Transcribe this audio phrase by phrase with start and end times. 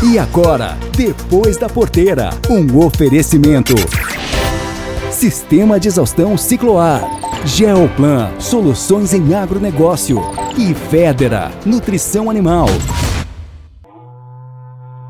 [0.00, 3.74] E agora, depois da porteira, um oferecimento.
[5.10, 7.02] Sistema de exaustão Cicloar.
[7.44, 10.22] Geoplan, soluções em agronegócio.
[10.56, 12.66] E Federa, nutrição animal.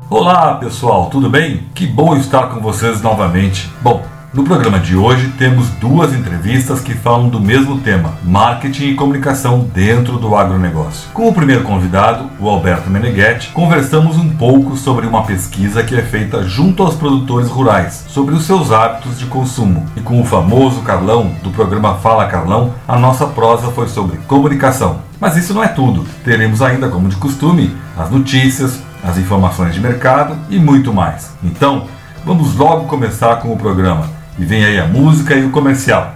[0.09, 1.67] Olá pessoal, tudo bem?
[1.75, 3.69] Que bom estar com vocês novamente.
[3.83, 8.95] Bom, no programa de hoje temos duas entrevistas que falam do mesmo tema, marketing e
[8.95, 11.09] comunicação dentro do agronegócio.
[11.13, 16.03] Com o primeiro convidado, o Alberto Meneghetti, conversamos um pouco sobre uma pesquisa que é
[16.03, 19.87] feita junto aos produtores rurais, sobre os seus hábitos de consumo.
[19.97, 24.99] E com o famoso Carlão, do programa Fala Carlão, a nossa prosa foi sobre comunicação.
[25.19, 26.05] Mas isso não é tudo.
[26.23, 31.33] Teremos ainda, como de costume, as notícias, as informações de mercado e muito mais.
[31.43, 31.87] Então,
[32.23, 34.18] vamos logo começar com o programa.
[34.39, 36.15] E vem aí a música e o comercial.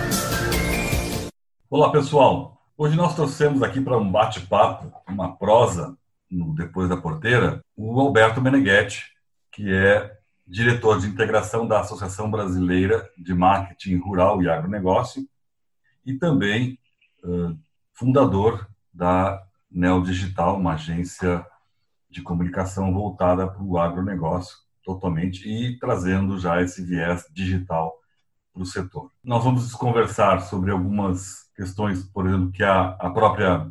[1.73, 2.61] Olá, pessoal.
[2.77, 5.97] Hoje nós trouxemos aqui para um bate-papo, uma prosa,
[6.29, 9.05] no Depois da Porteira, o Alberto Meneghetti,
[9.49, 15.25] que é diretor de integração da Associação Brasileira de Marketing Rural e Agronegócio
[16.05, 16.77] e também
[17.23, 17.57] uh,
[17.93, 19.41] fundador da
[19.71, 21.45] Neo Digital, uma agência
[22.09, 27.97] de comunicação voltada para o agronegócio totalmente e trazendo já esse viés digital
[28.53, 29.09] para o setor.
[29.23, 33.69] Nós vamos conversar sobre algumas questões, por exemplo, que a, a própria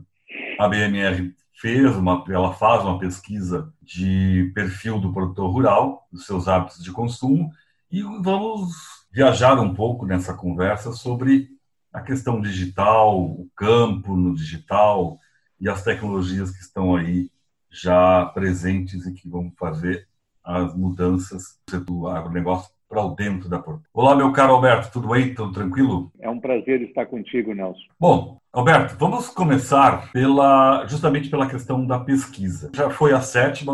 [0.61, 6.85] ABMR fez, uma, ela faz uma pesquisa de perfil do produtor rural, dos seus hábitos
[6.85, 7.51] de consumo,
[7.91, 8.71] e vamos
[9.11, 11.49] viajar um pouco nessa conversa sobre
[11.93, 15.19] a questão digital, o campo no digital
[15.61, 17.29] e as tecnologias que estão aí
[17.69, 20.07] já presentes e que vão fazer
[20.45, 23.85] as mudanças do agronegócio para o dentro da porta.
[23.95, 25.33] Olá, meu caro Alberto, tudo bem?
[25.33, 26.11] Tudo tranquilo?
[26.19, 27.79] É um prazer estar contigo, Nelson.
[27.99, 32.73] Bom, Alberto, vamos começar pela justamente pela questão da pesquisa.
[32.75, 33.73] Já foi a sétima,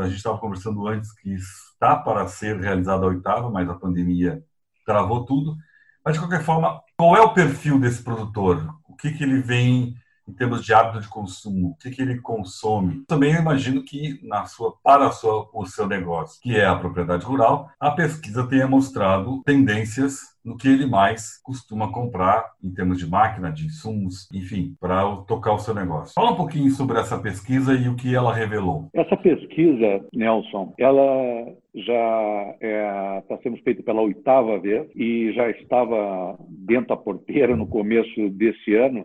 [0.00, 4.42] a gente estava conversando antes que está para ser realizada a oitava, mas a pandemia
[4.86, 5.54] travou tudo.
[6.02, 8.74] Mas, de qualquer forma, qual é o perfil desse produtor?
[8.88, 9.94] O que, que ele vem
[10.28, 13.02] em termos de hábito de consumo, o que, que ele consome.
[13.06, 17.70] Também imagino que na sua, para sua, o seu negócio, que é a propriedade rural,
[17.80, 23.52] a pesquisa tenha mostrado tendências no que ele mais costuma comprar em termos de máquina,
[23.52, 26.14] de insumos, enfim, para tocar o seu negócio.
[26.14, 28.88] Fala um pouquinho sobre essa pesquisa e o que ela revelou.
[28.94, 35.50] Essa pesquisa, Nelson, ela já está é, tá sendo feita pela oitava vez e já
[35.50, 39.04] estava dentro da porteira no começo desse ano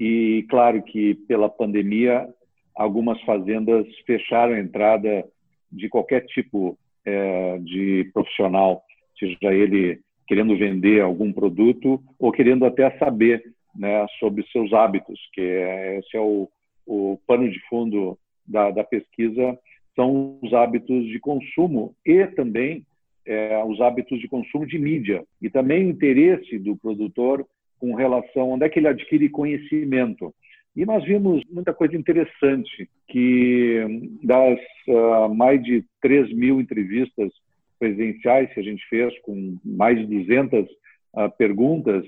[0.00, 2.26] e claro que pela pandemia
[2.74, 5.26] algumas fazendas fecharam a entrada
[5.70, 8.82] de qualquer tipo é, de profissional,
[9.18, 13.44] seja ele querendo vender algum produto ou querendo até saber
[13.76, 16.48] né, sobre seus hábitos, que é, esse é o,
[16.86, 19.58] o pano de fundo da, da, pesquisa,
[19.94, 22.86] são os hábitos de consumo e também
[23.26, 25.24] é, os hábitos de consumo de mídia.
[25.42, 27.46] E também o interesse do produtor
[27.80, 30.32] com relação onde é que ele adquire conhecimento.
[30.76, 37.32] E nós vimos muita coisa interessante, que das uh, mais de 3 mil entrevistas
[37.78, 40.68] presenciais que a gente fez, com mais de 200 uh,
[41.14, 42.04] ah, perguntas,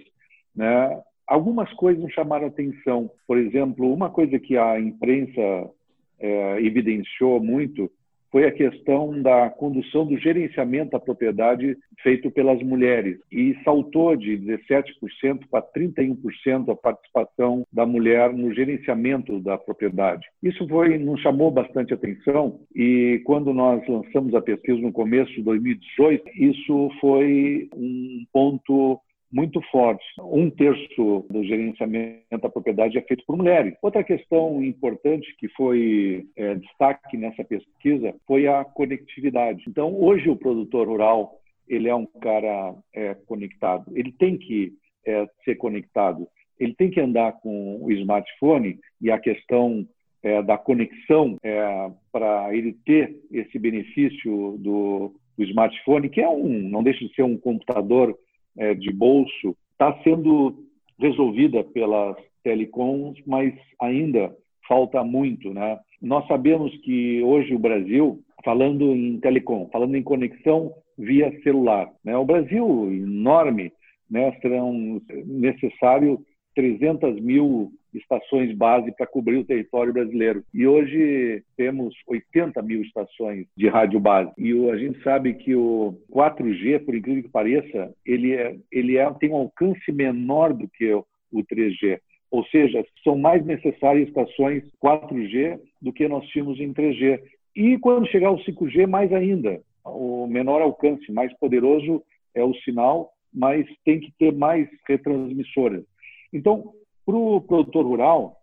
[0.54, 3.10] né, algumas coisas chamaram atenção.
[3.26, 7.90] Por exemplo, uma coisa que a imprensa uh, evidenciou muito
[8.32, 14.38] foi a questão da condução do gerenciamento da propriedade feito pelas mulheres e saltou de
[14.38, 20.26] 17% para 31% a participação da mulher no gerenciamento da propriedade.
[20.42, 25.42] Isso foi nos chamou bastante atenção e quando nós lançamos a pesquisa no começo de
[25.42, 28.98] 2018, isso foi um ponto
[29.32, 30.04] muito forte.
[30.20, 33.74] Um terço do gerenciamento da propriedade é feito por mulheres.
[33.80, 39.64] Outra questão importante que foi é, destaque nessa pesquisa foi a conectividade.
[39.66, 43.90] Então, hoje o produtor rural ele é um cara é, conectado.
[43.96, 44.74] Ele tem que
[45.06, 46.28] é, ser conectado.
[46.58, 49.86] Ele tem que andar com o smartphone e a questão
[50.22, 56.68] é, da conexão é, para ele ter esse benefício do, do smartphone, que é um,
[56.68, 58.16] não deixa de ser um computador
[58.58, 60.54] é, de bolso está sendo
[60.98, 64.34] resolvida pelas telecoms, mas ainda
[64.68, 65.78] falta muito, né?
[66.00, 72.16] Nós sabemos que hoje o Brasil, falando em telecom, falando em conexão via celular, né?
[72.16, 73.72] O Brasil enorme,
[74.10, 74.36] né?
[74.40, 80.42] Serão necessário 300 mil estações base para cobrir o território brasileiro.
[80.52, 84.32] E hoje temos 80 mil estações de rádio base.
[84.38, 89.10] E a gente sabe que o 4G, por incrível que pareça, ele, é, ele é,
[89.14, 91.04] tem um alcance menor do que o
[91.44, 91.98] 3G.
[92.30, 97.20] Ou seja, são mais necessárias estações 4G do que nós tínhamos em 3G.
[97.54, 99.60] E quando chegar o 5G, mais ainda.
[99.84, 102.02] O menor alcance, mais poderoso
[102.34, 105.84] é o sinal, mas tem que ter mais retransmissoras.
[106.32, 106.72] Então,
[107.04, 108.36] para o produtor rural,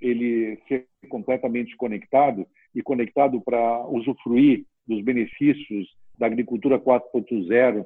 [0.00, 7.84] ele ser completamente conectado e conectado para usufruir dos benefícios da agricultura 4.0,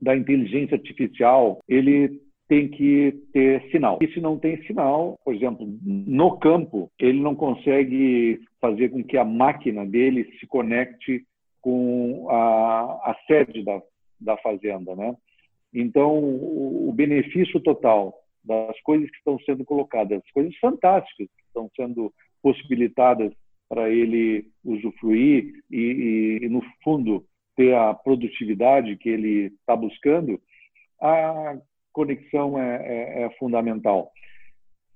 [0.00, 3.98] da inteligência artificial, ele tem que ter sinal.
[4.02, 9.16] E se não tem sinal, por exemplo, no campo, ele não consegue fazer com que
[9.16, 11.24] a máquina dele se conecte
[11.60, 13.80] com a, a sede da,
[14.20, 15.16] da fazenda, né?
[15.72, 18.14] Então, o, o benefício total
[18.44, 23.32] das coisas que estão sendo colocadas, coisas fantásticas que estão sendo possibilitadas
[23.68, 27.24] para ele usufruir e, e, e, no fundo,
[27.56, 30.40] ter a produtividade que ele está buscando,
[31.00, 31.58] a
[31.92, 34.10] conexão é, é, é fundamental.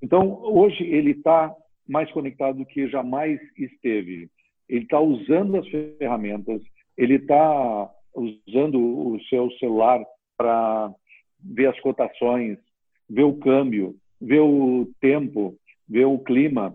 [0.03, 1.55] Então, hoje ele está
[1.89, 4.29] mais conectado do que jamais esteve.
[4.69, 6.61] Ele está usando as ferramentas,
[6.97, 10.05] ele está usando o seu celular
[10.37, 10.93] para
[11.41, 12.59] ver as cotações,
[13.09, 15.57] ver o câmbio, ver o tempo,
[15.89, 16.75] ver o clima.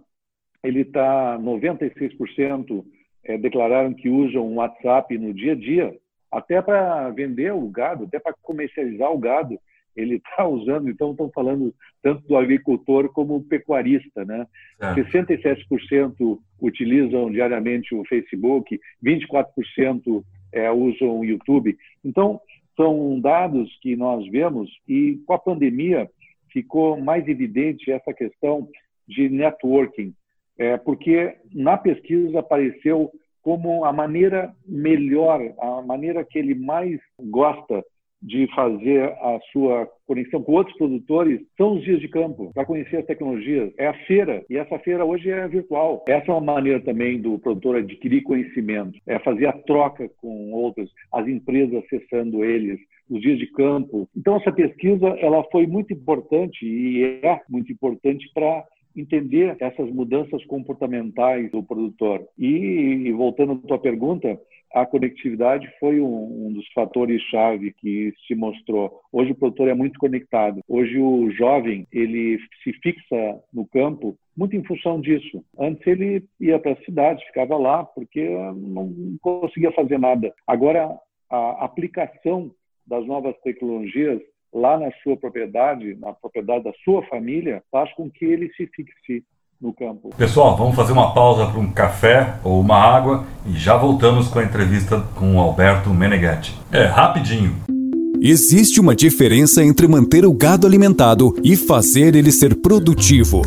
[0.63, 2.85] Ele está 96%
[3.25, 5.97] é, declararam que usam o WhatsApp no dia a dia,
[6.31, 9.59] até para vender o gado, até para comercializar o gado
[9.95, 14.45] ele está usando, então estão falando tanto do agricultor como o pecuarista, né?
[14.79, 14.93] É.
[14.95, 21.77] 67% utilizam diariamente o Facebook, 24% é, usam o YouTube.
[22.03, 22.39] Então,
[22.75, 26.09] são dados que nós vemos e com a pandemia
[26.53, 28.69] ficou mais evidente essa questão
[29.07, 30.13] de networking,
[30.57, 37.83] é, porque na pesquisa apareceu como a maneira melhor, a maneira que ele mais gosta
[38.23, 42.97] de fazer a sua conexão com outros produtores são os dias de campo, para conhecer
[42.97, 43.71] as tecnologias.
[43.77, 46.03] É a feira, e essa feira hoje é virtual.
[46.07, 50.89] Essa é uma maneira também do produtor adquirir conhecimento, é fazer a troca com outros,
[51.11, 54.07] as empresas acessando eles, os dias de campo.
[54.15, 58.63] Então, essa pesquisa ela foi muito importante e é muito importante para
[58.95, 62.23] entender essas mudanças comportamentais do produtor.
[62.37, 64.39] E voltando à tua pergunta,
[64.73, 69.01] a conectividade foi um, um dos fatores-chave que se mostrou.
[69.11, 70.61] Hoje o produtor é muito conectado.
[70.67, 75.43] Hoje o jovem ele se fixa no campo muito em função disso.
[75.59, 80.33] Antes ele ia para a cidade, ficava lá porque não conseguia fazer nada.
[80.47, 80.97] Agora
[81.29, 82.51] a aplicação
[82.85, 88.25] das novas tecnologias lá na sua propriedade, na propriedade da sua família, faz com que
[88.25, 89.23] ele se fixe
[89.61, 90.09] no campo.
[90.17, 94.39] Pessoal, vamos fazer uma pausa para um café ou uma água e já voltamos com
[94.39, 96.57] a entrevista com o Alberto Meneghetti.
[96.71, 97.55] É, rapidinho.
[98.21, 103.41] Existe uma diferença entre manter o gado alimentado e fazer ele ser produtivo.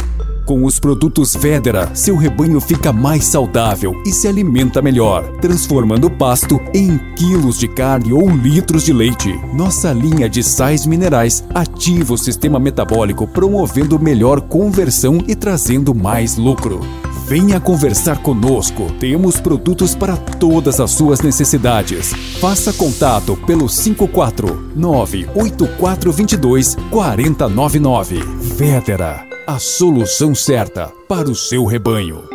[0.46, 6.10] Com os produtos Federa, seu rebanho fica mais saudável e se alimenta melhor, transformando o
[6.10, 9.36] pasto em quilos de carne ou litros de leite.
[9.52, 16.36] Nossa linha de sais minerais ativa o sistema metabólico, promovendo melhor conversão e trazendo mais
[16.36, 16.78] lucro.
[17.26, 18.86] Venha conversar conosco.
[19.00, 22.12] Temos produtos para todas as suas necessidades.
[22.40, 28.20] Faça contato pelo 549 8422 4099.
[28.56, 32.28] Vedera a solução certa para o seu rebanho.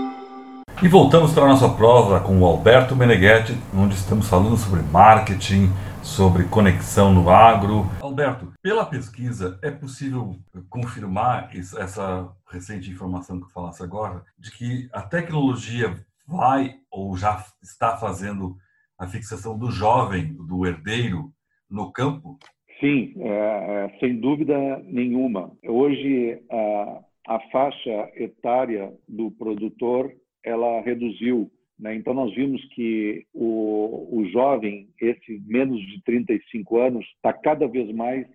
[0.82, 5.70] E voltamos para a nossa prova com o Alberto Meneghetti, onde estamos falando sobre marketing,
[6.01, 7.86] sobre conexão no agro.
[8.00, 10.38] Alberto, pela pesquisa, é possível
[10.70, 15.94] confirmar essa recente informação que falasse agora, de que a tecnologia
[16.25, 18.56] vai ou já está fazendo
[18.98, 21.34] a fixação do jovem, do herdeiro,
[21.70, 22.39] no campo?
[22.82, 25.56] Sim, é, é, sem dúvida nenhuma.
[25.64, 30.12] Hoje, a, a faixa etária do produtor
[30.44, 31.52] ela reduziu.
[31.80, 31.96] Né?
[31.96, 37.92] Então, nós vimos que o, o jovem, esse menos de 35 anos, está cada vez
[37.94, 38.28] mais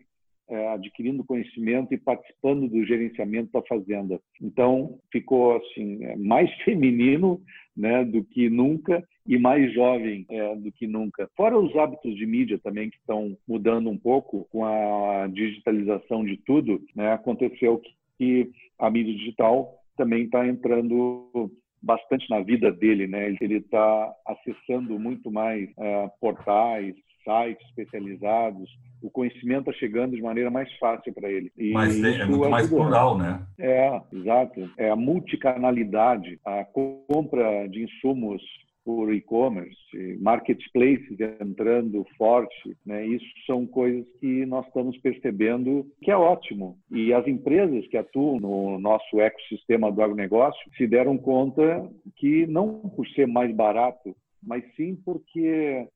[0.49, 4.21] é, adquirindo conhecimento e participando do gerenciamento da fazenda.
[4.41, 7.43] Então, ficou assim é, mais feminino
[7.77, 11.29] né, do que nunca e mais jovem é, do que nunca.
[11.37, 16.37] Fora os hábitos de mídia também que estão mudando um pouco com a digitalização de
[16.39, 17.83] tudo, né, aconteceu
[18.19, 21.51] que a mídia digital também está entrando
[21.83, 23.29] bastante na vida dele, né?
[23.41, 28.71] Ele está acessando muito mais é, portais, sites especializados,
[29.03, 31.53] o conhecimento está chegando de maneira mais fácil para ele.
[31.57, 33.45] E Mas é, é muito mais plural, né?
[33.59, 34.71] É, exato.
[34.77, 38.43] É a multicanalidade, a compra de insumos
[38.87, 39.77] por e-commerce,
[40.21, 43.05] marketplaces entrando forte, né?
[43.05, 46.79] Isso são coisas que nós estamos percebendo que é ótimo.
[46.93, 52.79] E as empresas que atuam no nosso ecossistema do agronegócio se deram conta que não
[52.79, 55.89] por ser mais barato, mas sim porque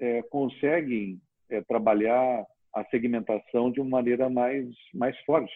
[0.00, 1.20] é, conseguem
[1.52, 2.44] é, trabalhar
[2.74, 5.52] a segmentação de uma maneira mais, mais forte.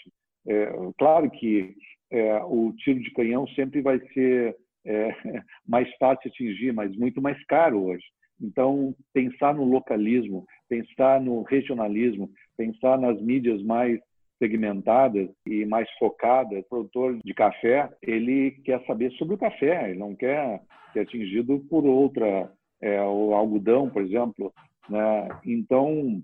[0.47, 1.75] É, claro que
[2.11, 5.09] é, o tiro de canhão sempre vai ser é,
[5.67, 8.05] mais fácil atingir, mas muito mais caro hoje.
[8.41, 13.99] Então, pensar no localismo, pensar no regionalismo, pensar nas mídias mais
[14.38, 16.61] segmentadas e mais focadas.
[16.61, 20.61] O produtor de café, ele quer saber sobre o café, ele não quer
[20.93, 24.53] ser atingido por outra, é, o algodão, por exemplo.
[24.88, 25.28] Né?
[25.45, 26.23] Então,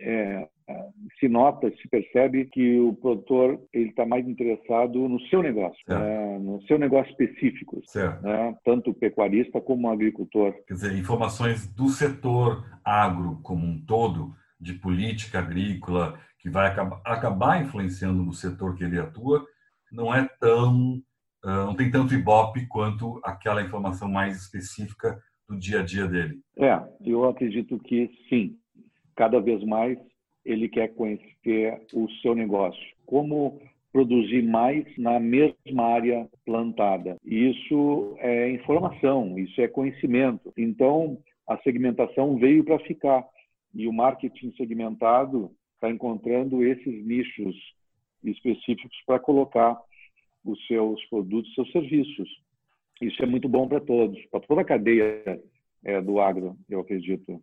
[0.00, 0.48] é,
[1.18, 6.38] se nota, se percebe que o produtor ele está mais interessado no seu negócio, né?
[6.38, 7.82] no seu negócio específico,
[8.22, 8.56] né?
[8.64, 10.54] tanto o pecuarista como o agricultor.
[10.66, 17.00] Quer dizer, informações do setor agro como um todo, de política agrícola, que vai acabar,
[17.04, 19.46] acabar influenciando no setor que ele atua,
[19.92, 21.02] não é tão,
[21.44, 26.40] uh, não tem tanto ibope quanto aquela informação mais específica do dia a dia dele.
[26.58, 28.56] É, eu acredito que sim.
[29.16, 29.98] Cada vez mais
[30.44, 32.82] ele quer conhecer o seu negócio.
[33.06, 33.60] Como
[33.94, 37.16] produzir mais na mesma área plantada.
[37.24, 40.52] Isso é informação, isso é conhecimento.
[40.56, 43.24] Então, a segmentação veio para ficar.
[43.72, 47.54] E o marketing segmentado está encontrando esses nichos
[48.24, 49.78] específicos para colocar
[50.44, 52.28] os seus produtos, seus serviços.
[53.00, 55.40] Isso é muito bom para todos, para toda a cadeia
[55.84, 57.42] é, do agro, eu acredito.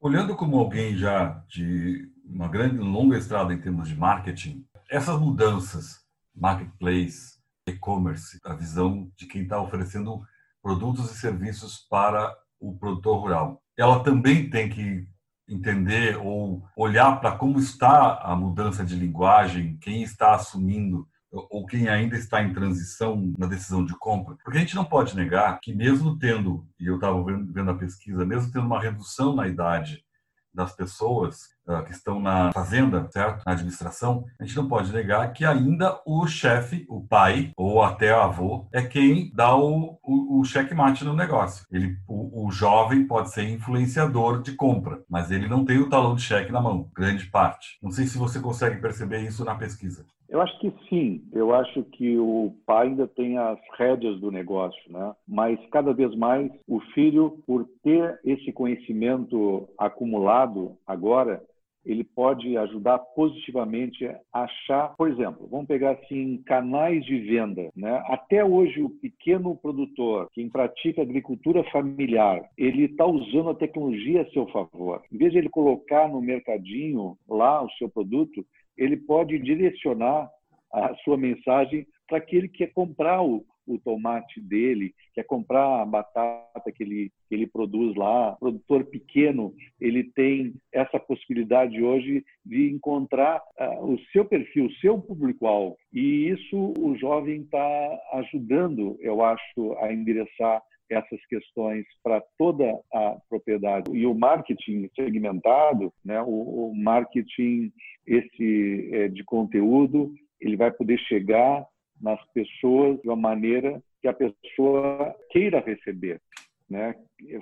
[0.00, 6.04] Olhando como alguém já de uma grande, longa estrada em termos de marketing, essas mudanças,
[6.34, 10.22] marketplace, e-commerce, a visão de quem está oferecendo
[10.62, 15.06] produtos e serviços para o produtor rural, ela também tem que
[15.48, 21.88] entender ou olhar para como está a mudança de linguagem, quem está assumindo ou quem
[21.88, 24.36] ainda está em transição na decisão de compra.
[24.44, 28.24] Porque a gente não pode negar que, mesmo tendo, e eu estava vendo a pesquisa,
[28.24, 30.04] mesmo tendo uma redução na idade
[30.52, 31.53] das pessoas
[31.86, 33.42] que estão na fazenda, certo?
[33.44, 38.14] Na administração, a gente não pode negar que ainda o chefe, o pai ou até
[38.14, 41.66] o avô é quem dá o, o, o checkmate no negócio.
[41.72, 46.14] Ele, o, o, jovem pode ser influenciador de compra, mas ele não tem o talão
[46.14, 47.78] de cheque na mão, grande parte.
[47.82, 50.04] Não sei se você consegue perceber isso na pesquisa.
[50.28, 51.22] Eu acho que sim.
[51.32, 55.14] Eu acho que o pai ainda tem as rédeas do negócio, né?
[55.28, 61.42] Mas cada vez mais o filho, por ter esse conhecimento acumulado agora,
[61.84, 68.02] ele pode ajudar positivamente a achar, por exemplo, vamos pegar assim canais de venda, né?
[68.06, 74.30] Até hoje o pequeno produtor, quem pratica agricultura familiar, ele está usando a tecnologia a
[74.30, 75.02] seu favor.
[75.12, 78.44] Em vez de ele colocar no mercadinho lá o seu produto,
[78.76, 80.28] ele pode direcionar
[80.72, 85.86] a sua mensagem para aquele que quer comprar o, o tomate dele, quer comprar a
[85.86, 88.32] batata que ele, que ele produz lá.
[88.34, 94.74] O produtor pequeno, ele tem essa possibilidade hoje de encontrar uh, o seu perfil, o
[94.74, 95.76] seu público-alvo.
[95.92, 103.16] E isso o jovem está ajudando, eu acho, a endereçar essas questões para toda a
[103.28, 103.90] propriedade.
[103.92, 107.72] E o marketing segmentado, né, o, o marketing
[108.06, 111.66] esse é, de conteúdo, ele vai poder chegar
[112.04, 116.20] nas pessoas de uma maneira que a pessoa queira receber,
[116.68, 116.94] né?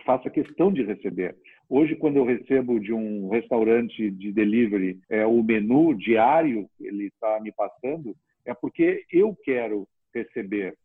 [0.07, 1.35] faça questão de receber.
[1.69, 7.07] Hoje, quando eu recebo de um restaurante de delivery é, o menu diário que ele
[7.07, 10.77] está me passando, é porque eu quero receber.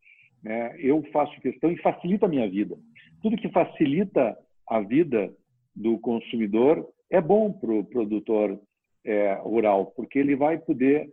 [0.41, 0.75] Né?
[0.79, 2.75] Eu faço questão e facilita a minha vida.
[3.21, 4.35] Tudo que facilita
[4.67, 5.31] a vida
[5.75, 8.59] do consumidor é bom para o produtor
[9.05, 11.09] é, rural, porque ele vai poder,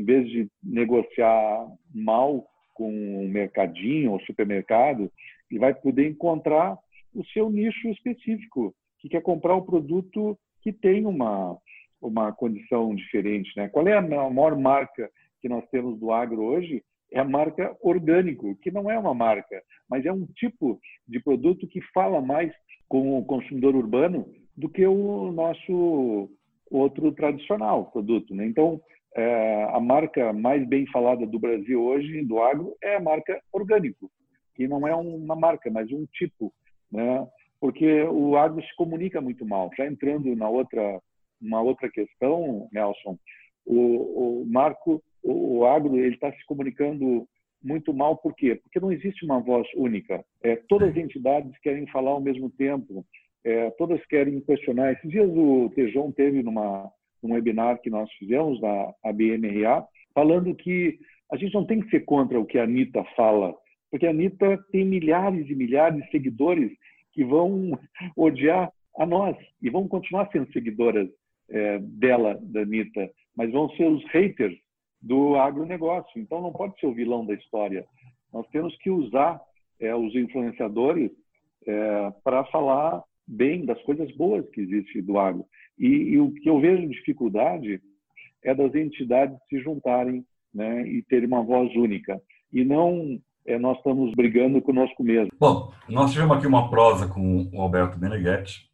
[0.00, 2.90] em vez de negociar mal com
[3.22, 5.12] o mercadinho ou supermercado,
[5.50, 6.78] ele vai poder encontrar
[7.14, 11.58] o seu nicho específico, que quer comprar o produto que tem uma,
[12.00, 13.50] uma condição diferente.
[13.56, 13.68] Né?
[13.68, 15.10] Qual é a maior marca
[15.42, 16.82] que nós temos do agro hoje?
[17.12, 21.66] É a marca orgânico, que não é uma marca, mas é um tipo de produto
[21.66, 22.52] que fala mais
[22.88, 26.30] com o consumidor urbano do que o nosso
[26.70, 28.34] outro tradicional produto.
[28.34, 28.46] Né?
[28.46, 28.80] Então,
[29.16, 34.10] é, a marca mais bem falada do Brasil hoje, do agro, é a marca orgânico,
[34.54, 36.52] que não é uma marca, mas um tipo,
[36.90, 37.26] né?
[37.60, 39.70] porque o agro se comunica muito mal.
[39.76, 41.00] Já entrando na outra,
[41.40, 43.18] uma outra questão, Nelson,
[43.66, 47.28] o, o Marco, o, o agro, ele está se comunicando
[47.62, 48.54] muito mal, por quê?
[48.54, 50.24] Porque não existe uma voz única.
[50.42, 53.04] É, todas as entidades querem falar ao mesmo tempo,
[53.44, 54.92] é, todas querem questionar.
[54.92, 56.90] Esses dias o Tejon teve numa,
[57.22, 60.98] num webinar que nós fizemos na ABMRA, falando que
[61.32, 63.54] a gente não tem que ser contra o que a Anitta fala,
[63.90, 66.70] porque a Anitta tem milhares e milhares de seguidores
[67.12, 67.78] que vão
[68.16, 71.08] odiar a nós e vão continuar sendo seguidoras
[71.48, 74.56] é, dela, da Anitta, mas vão ser os haters
[75.00, 76.20] do agronegócio.
[76.20, 77.84] Então não pode ser o vilão da história.
[78.32, 79.40] Nós temos que usar
[79.80, 81.10] é, os influenciadores
[81.66, 85.44] é, para falar bem das coisas boas que existem do agro.
[85.80, 87.80] E, e, o que eu vejo dificuldade
[88.44, 92.20] é das entidades se juntarem né, e terem uma voz única.
[92.52, 95.32] E não é, nós estamos brigando conosco mesmo.
[95.40, 98.68] Bom, nós tivemos aqui uma prosa com o Alberto Meneghetti,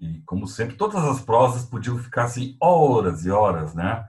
[0.00, 4.04] e como sempre, todas as prosas podiam ficar assim horas e horas, né?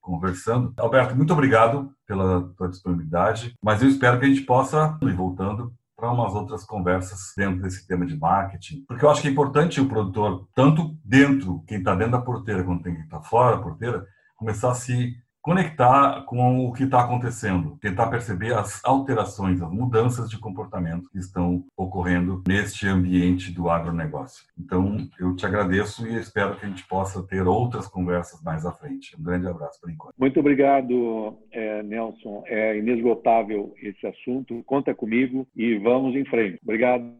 [0.00, 0.72] Conversando.
[0.76, 5.72] Alberto, muito obrigado pela tua disponibilidade, mas eu espero que a gente possa ir voltando
[6.02, 9.80] para umas outras conversas dentro desse tema de marketing, porque eu acho que é importante
[9.80, 14.04] o produtor, tanto dentro, quem está dentro da porteira, quanto quem está fora da porteira,
[14.34, 20.30] começar a se conectar com o que está acontecendo, tentar perceber as alterações, as mudanças
[20.30, 24.44] de comportamento que estão ocorrendo neste ambiente do agronegócio.
[24.58, 28.72] Então, eu te agradeço e espero que a gente possa ter outras conversas mais à
[28.72, 29.16] frente.
[29.18, 30.14] Um grande abraço por enquanto.
[30.16, 32.44] Muito obrigado, é, Nelson.
[32.46, 34.62] É inesgotável esse assunto.
[34.64, 36.60] Conta comigo e vamos em frente.
[36.62, 37.12] Obrigado.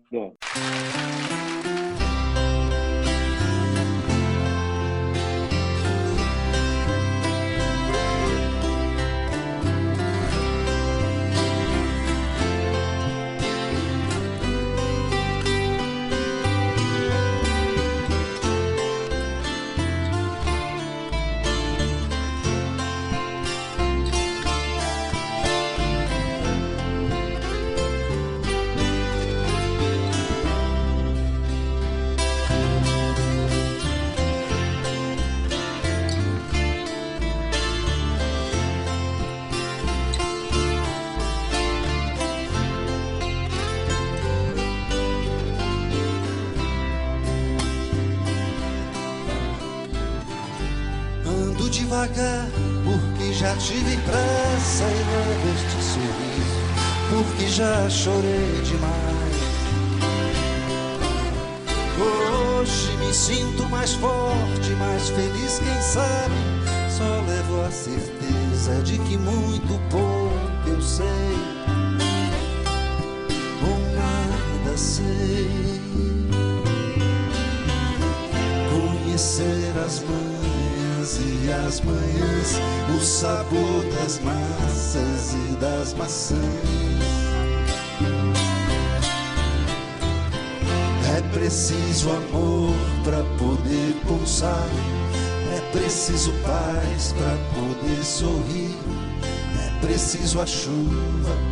[100.13, 101.52] Preciso a chuva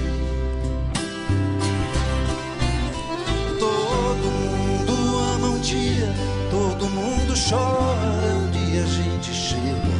[6.71, 9.91] Todo mundo chora um dia a gente chega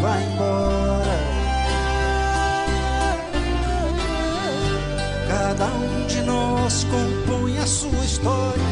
[0.00, 1.18] vai embora.
[5.28, 8.62] Cada um de nós compõe a sua história,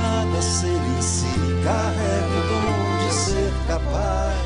[0.00, 1.26] cada ser em si
[1.64, 4.42] carrega o dom de ser capaz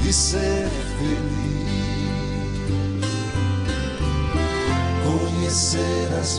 [0.00, 1.54] de ser feliz.
[5.04, 6.38] Conhecer as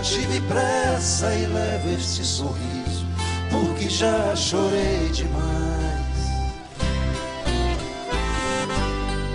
[0.00, 3.06] Tive pressa e levo este sorriso,
[3.50, 5.52] porque já chorei demais.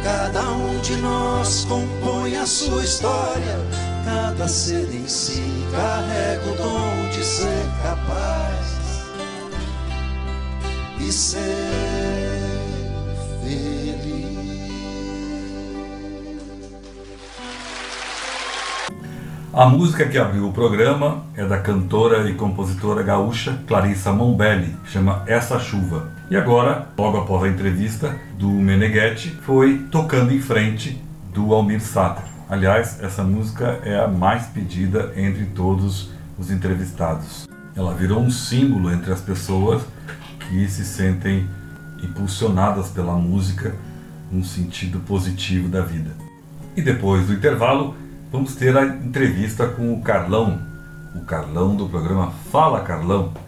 [0.04, 3.60] Cada um de nós compõe a sua história,
[4.06, 8.68] cada ser em si carrega o dom de ser capaz
[11.00, 11.97] e ser
[19.58, 25.24] A música que abriu o programa é da cantora e compositora gaúcha Clarissa Mombelli, chama
[25.26, 26.12] Essa Chuva.
[26.30, 31.02] E agora, logo após a entrevista do Meneghetti, foi Tocando em Frente
[31.34, 32.24] do Almir Sater.
[32.48, 37.50] Aliás, essa música é a mais pedida entre todos os entrevistados.
[37.76, 39.82] Ela virou um símbolo entre as pessoas
[40.38, 41.50] que se sentem
[42.04, 43.74] impulsionadas pela música
[44.32, 46.12] num sentido positivo da vida.
[46.76, 47.96] E depois do intervalo,
[48.32, 50.60] vamos ter a entrevista com o Carlão,
[51.16, 53.34] o Carlão do programa Fala Carlão.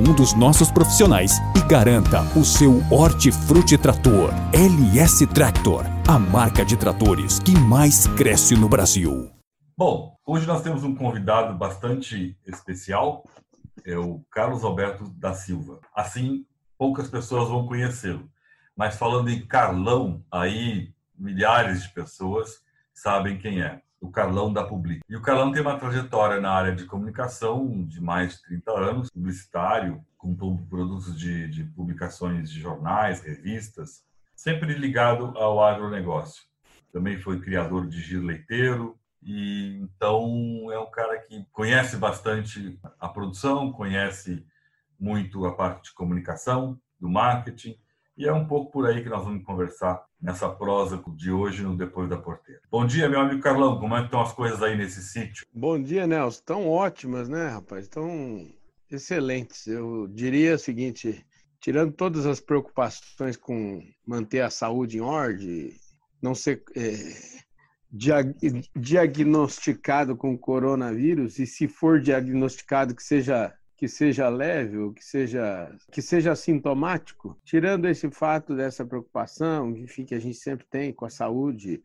[0.00, 6.76] um dos nossos profissionais e garanta o seu Hortifruti Trator LS Tractor, a marca de
[6.76, 9.30] tratores que mais cresce no Brasil.
[9.76, 13.24] Bom, hoje nós temos um convidado bastante especial,
[13.84, 15.80] é o Carlos Alberto da Silva.
[15.94, 16.46] Assim,
[16.78, 18.28] poucas pessoas vão conhecê-lo.
[18.74, 22.62] Mas falando em Carlão, aí milhares de pessoas
[22.94, 25.02] sabem quem é o Carlão da Public.
[25.08, 29.10] E o Carlão tem uma trajetória na área de comunicação de mais de 30 anos,
[29.10, 36.44] publicitário, com produtos de, de publicações de jornais, revistas, sempre ligado ao agronegócio.
[36.92, 43.08] Também foi criador de giro leiteiro, e então é um cara que conhece bastante a
[43.08, 44.44] produção, conhece
[44.98, 47.78] muito a parte de comunicação, do marketing,
[48.20, 51.74] e é um pouco por aí que nós vamos conversar nessa prosa de hoje no
[51.74, 52.60] Depois da Porteira.
[52.70, 53.80] Bom dia, meu amigo Carlão.
[53.80, 55.46] Como é estão as coisas aí nesse sítio?
[55.54, 56.38] Bom dia, Nelson.
[56.38, 57.84] Estão ótimas, né, rapaz?
[57.84, 58.46] Estão
[58.90, 59.66] excelentes.
[59.66, 61.24] Eu diria o seguinte:
[61.62, 65.72] tirando todas as preocupações com manter a saúde em ordem,
[66.20, 66.92] não ser é,
[67.90, 68.34] diag
[68.76, 75.74] diagnosticado com coronavírus, e se for diagnosticado que seja que seja leve ou que seja
[75.90, 81.06] que seja sintomático, tirando esse fato dessa preocupação, enfim, que a gente sempre tem com
[81.06, 81.82] a saúde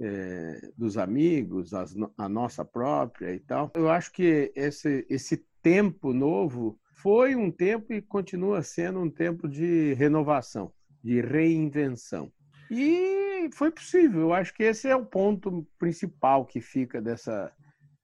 [0.00, 6.12] é, dos amigos, as, a nossa própria e tal, eu acho que esse esse tempo
[6.12, 10.72] novo foi um tempo e continua sendo um tempo de renovação,
[11.04, 12.32] de reinvenção.
[12.68, 14.22] E foi possível.
[14.22, 17.52] Eu acho que esse é o ponto principal que fica dessa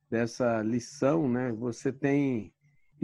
[0.09, 1.51] dessa lição, né?
[1.51, 2.54] Você tem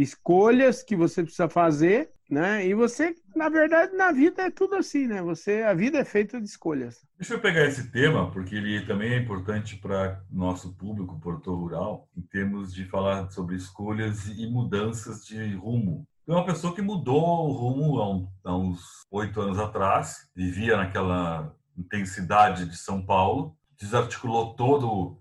[0.03, 2.65] escolhas que você precisa fazer, né?
[2.67, 5.21] E você, na verdade, na vida é tudo assim, né?
[5.21, 7.05] Você, a vida é feita de escolhas.
[7.19, 12.09] Deixa eu pegar esse tema, porque ele também é importante para nosso público porto rural,
[12.17, 16.07] em termos de falar sobre escolhas e mudanças de rumo.
[16.29, 20.77] É uma pessoa que mudou o rumo há, um, há uns oito anos atrás, vivia
[20.77, 25.21] naquela intensidade de São Paulo, desarticulou todo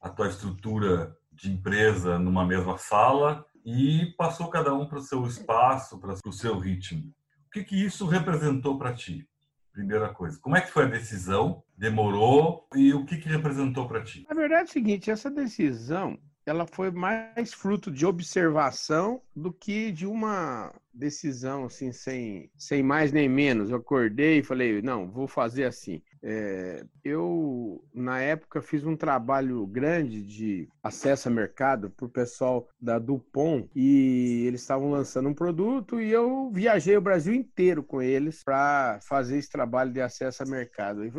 [0.00, 5.24] a tua estrutura de empresa numa mesma sala, e passou cada um para o seu
[5.26, 7.12] espaço, para o seu ritmo.
[7.46, 9.28] O que, que isso representou para ti?
[9.72, 10.38] Primeira coisa.
[10.40, 11.62] Como é que foi a decisão?
[11.76, 12.66] Demorou?
[12.74, 14.26] E o que, que representou para ti?
[14.28, 19.92] Na verdade é o seguinte, essa decisão ela foi mais fruto de observação do que
[19.92, 23.70] de uma decisão assim sem, sem mais nem menos.
[23.70, 26.02] Eu acordei e falei, não, vou fazer assim.
[26.22, 32.68] É, eu, na época, fiz um trabalho grande de acesso a mercado para o pessoal
[32.80, 38.00] da Dupont e eles estavam lançando um produto e eu viajei o Brasil inteiro com
[38.00, 41.04] eles para fazer esse trabalho de acesso a mercado.
[41.04, 41.10] E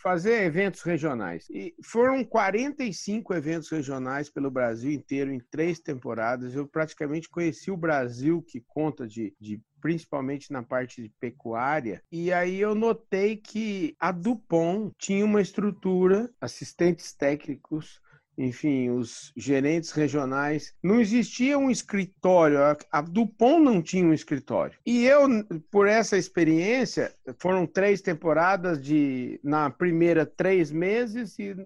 [0.00, 1.46] fazer eventos regionais.
[1.50, 6.54] E foram 45 eventos regionais pelo Brasil inteiro em três temporadas.
[6.54, 12.02] Eu praticamente conheci o Brasil, que conta de, de principalmente na parte de pecuária.
[12.10, 18.00] E aí eu notei que a Dupont tinha uma estrutura, assistentes técnicos,
[18.38, 20.72] enfim, os gerentes regionais.
[20.80, 22.58] Não existia um escritório,
[22.90, 24.78] a Dupont não tinha um escritório.
[24.86, 25.26] E eu,
[25.70, 31.56] por essa experiência, foram três temporadas de, na primeira, três meses e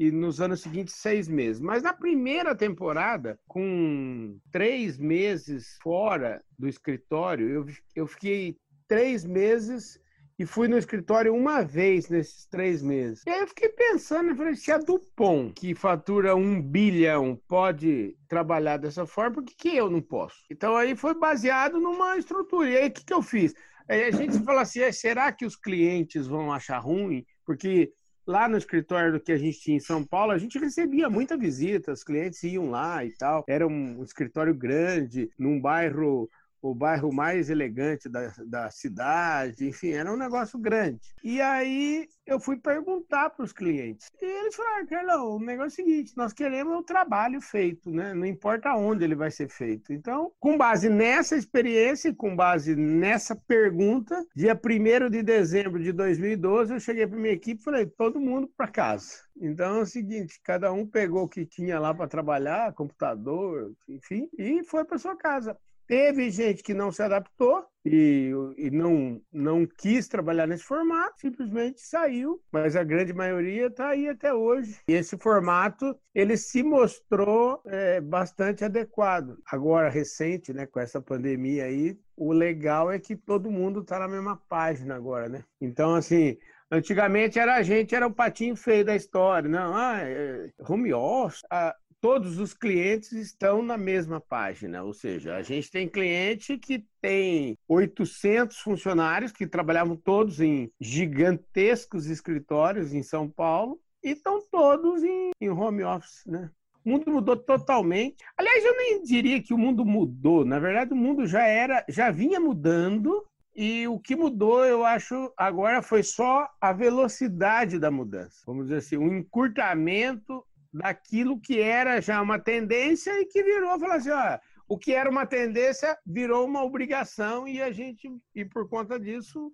[0.00, 1.60] e nos anos seguintes seis meses.
[1.60, 8.56] Mas na primeira temporada, com três meses fora do escritório, eu, eu fiquei
[8.88, 10.00] três meses
[10.38, 13.22] e fui no escritório uma vez nesses três meses.
[13.26, 18.16] E aí eu fiquei pensando, eu falei, se a Dupont, que fatura um bilhão, pode
[18.26, 20.38] trabalhar dessa forma, por que, que eu não posso?
[20.50, 22.70] Então aí foi baseado numa estrutura.
[22.70, 23.52] E aí o que, que eu fiz?
[23.86, 27.22] Aí a gente fala assim, é, será que os clientes vão achar ruim?
[27.44, 27.92] Porque
[28.30, 31.92] lá no escritório que a gente tinha em São Paulo, a gente recebia muita visita,
[31.92, 33.44] os clientes iam lá e tal.
[33.48, 36.30] Era um escritório grande, num bairro
[36.62, 41.00] o bairro mais elegante da, da cidade, enfim, era um negócio grande.
[41.22, 44.08] E aí eu fui perguntar para os clientes.
[44.20, 48.14] E eles falaram, Carlão, o negócio é o seguinte, nós queremos o trabalho feito, né?
[48.14, 49.92] Não importa onde ele vai ser feito.
[49.92, 55.92] Então, com base nessa experiência e com base nessa pergunta, dia 1 de dezembro de
[55.92, 59.30] 2012, eu cheguei para minha equipe e falei, todo mundo para casa.
[59.40, 64.28] Então é o seguinte, cada um pegou o que tinha lá para trabalhar, computador, enfim,
[64.38, 65.56] e foi para sua casa.
[65.90, 71.80] Teve gente que não se adaptou e, e, não, não quis trabalhar nesse formato, simplesmente
[71.80, 74.78] saiu, mas a grande maioria está aí até hoje.
[74.86, 79.36] E esse formato ele se mostrou é, bastante adequado.
[79.44, 84.06] Agora, recente, né, com essa pandemia aí, o legal é que todo mundo está na
[84.06, 85.42] mesma página agora, né?
[85.60, 86.38] Então, assim,
[86.72, 89.48] Antigamente era a gente, era o patinho feio da história.
[89.48, 91.42] Não, ah, é, home office.
[91.50, 96.84] Ah, todos os clientes estão na mesma página, ou seja, a gente tem cliente que
[97.00, 105.04] tem 800 funcionários que trabalhavam todos em gigantescos escritórios em São Paulo e estão todos
[105.04, 106.50] em, em home office, né?
[106.82, 108.16] O mundo mudou totalmente.
[108.36, 110.46] Aliás, eu nem diria que o mundo mudou.
[110.46, 113.22] Na verdade, o mundo já era, já vinha mudando
[113.54, 118.42] e o que mudou, eu acho, agora foi só a velocidade da mudança.
[118.46, 123.96] Vamos dizer assim, um encurtamento daquilo que era já uma tendência e que virou, falar
[123.96, 128.68] assim, ó, o que era uma tendência virou uma obrigação e a gente, e por
[128.68, 129.52] conta disso,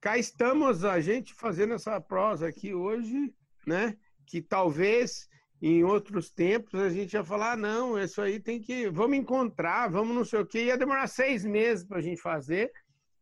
[0.00, 3.32] cá estamos a gente fazendo essa prosa aqui hoje,
[3.66, 3.96] né?
[4.26, 5.28] Que talvez
[5.62, 9.88] em outros tempos a gente ia falar, ah, não, isso aí tem que, vamos encontrar,
[9.88, 12.70] vamos não sei o quê, ia demorar seis meses para a gente fazer,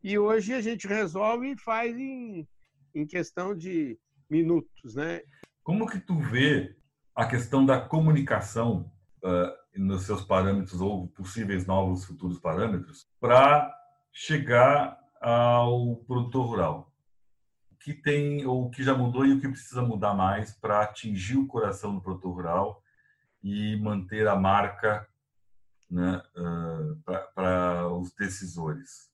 [0.03, 2.48] e hoje a gente resolve e faz em,
[2.94, 3.98] em questão de
[4.29, 5.20] minutos, né?
[5.62, 6.75] Como que tu vê
[7.14, 8.90] a questão da comunicação
[9.22, 13.72] uh, nos seus parâmetros ou possíveis novos futuros parâmetros para
[14.12, 16.92] chegar ao produtor rural.
[17.81, 21.46] Que tem ou que já mudou e o que precisa mudar mais para atingir o
[21.46, 22.83] coração do produtor rural
[23.42, 25.09] e manter a marca
[25.90, 29.12] né, uh, para os decisores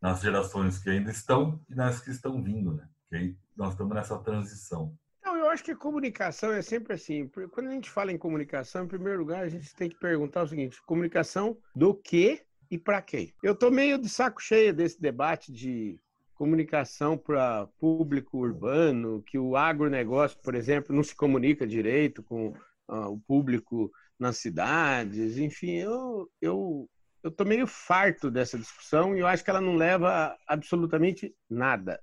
[0.00, 2.88] nas gerações que ainda estão e nas que estão vindo, né?
[3.56, 4.96] Nós estamos nessa transição.
[5.48, 7.26] Eu acho que comunicação é sempre assim.
[7.52, 10.46] Quando a gente fala em comunicação, em primeiro lugar, a gente tem que perguntar o
[10.46, 13.32] seguinte: comunicação do que e para quem?
[13.42, 15.98] Eu tô meio de saco cheio desse debate de
[16.34, 22.48] comunicação para público urbano, que o agronegócio, por exemplo, não se comunica direito com
[22.86, 25.38] uh, o público nas cidades.
[25.38, 26.90] Enfim, eu, eu,
[27.22, 31.34] eu tô meio farto dessa discussão e eu acho que ela não leva a absolutamente
[31.48, 31.98] nada.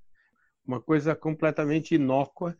[0.66, 2.58] Uma coisa completamente inócua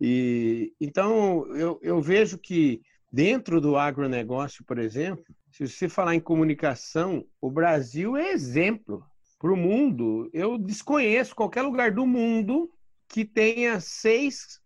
[0.00, 2.80] e, então, eu, eu vejo que
[3.12, 9.04] dentro do agronegócio, por exemplo, se você falar em comunicação, o Brasil é exemplo
[9.38, 10.30] para o mundo.
[10.32, 12.70] Eu desconheço qualquer lugar do mundo
[13.08, 14.60] que tenha seis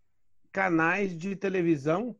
[0.51, 2.15] canais de televisão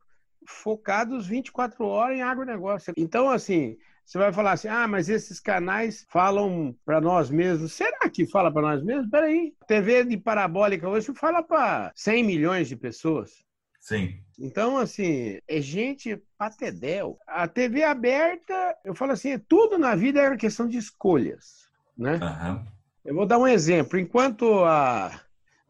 [0.48, 2.94] focados 24 horas em agronegócio.
[2.98, 7.74] Então, assim, você vai falar assim: ah, mas esses canais falam para nós mesmos.
[7.74, 9.10] Será que fala para nós mesmos?
[9.10, 9.54] Peraí.
[9.68, 13.44] TV de parabólica hoje fala para 100 milhões de pessoas.
[13.80, 14.20] Sim.
[14.40, 17.18] Então, assim, é gente patedel.
[17.28, 22.20] A TV aberta, eu falo assim, tudo na vida é uma questão de escolhas, né?
[22.22, 22.66] Uhum.
[23.04, 24.00] Eu vou dar um exemplo.
[24.00, 25.22] Enquanto a,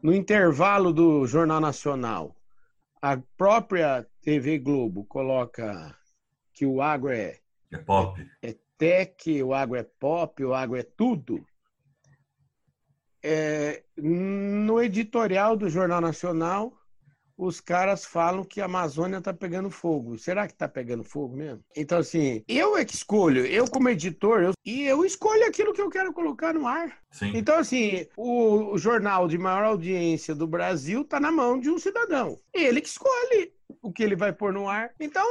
[0.02, 2.34] no intervalo do Jornal Nacional,
[3.00, 5.94] a própria TV Globo coloca
[6.54, 7.38] que o agro é
[7.70, 8.30] é pop.
[8.42, 11.44] É, tech, o agro é pop, o agro é tudo.
[13.22, 16.72] É, no editorial do Jornal Nacional,
[17.36, 20.16] os caras falam que a Amazônia está pegando fogo.
[20.16, 21.62] Será que está pegando fogo mesmo?
[21.76, 25.82] Então, assim, eu é que escolho, eu como editor, eu, e eu escolho aquilo que
[25.82, 26.98] eu quero colocar no ar.
[27.10, 27.32] Sim.
[27.34, 31.78] Então, assim, o, o jornal de maior audiência do Brasil está na mão de um
[31.78, 32.38] cidadão.
[32.54, 33.52] Ele que escolhe
[33.82, 34.92] o que ele vai pôr no ar.
[35.00, 35.26] Então,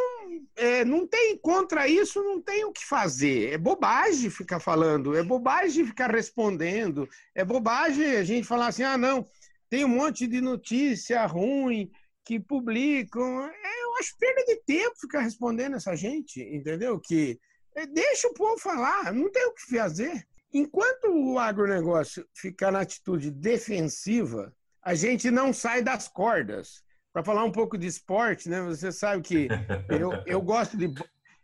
[0.56, 3.54] é, não tem contra isso, não tem o que fazer.
[3.54, 8.98] É bobagem ficar falando, é bobagem ficar respondendo, é bobagem a gente falar assim: ah,
[8.98, 9.28] não,
[9.70, 11.92] tem um monte de notícia ruim
[12.24, 13.46] que publicam.
[13.46, 17.00] É, eu acho perda de tempo ficar respondendo essa gente, entendeu?
[17.00, 17.40] Que
[17.76, 20.26] é, deixa o povo falar, não tem o que fazer.
[20.54, 26.85] Enquanto o agronegócio ficar na atitude defensiva, a gente não sai das cordas.
[27.16, 28.62] Para falar um pouco de esporte, né?
[28.64, 29.48] Você sabe que
[29.88, 30.94] eu, eu gosto de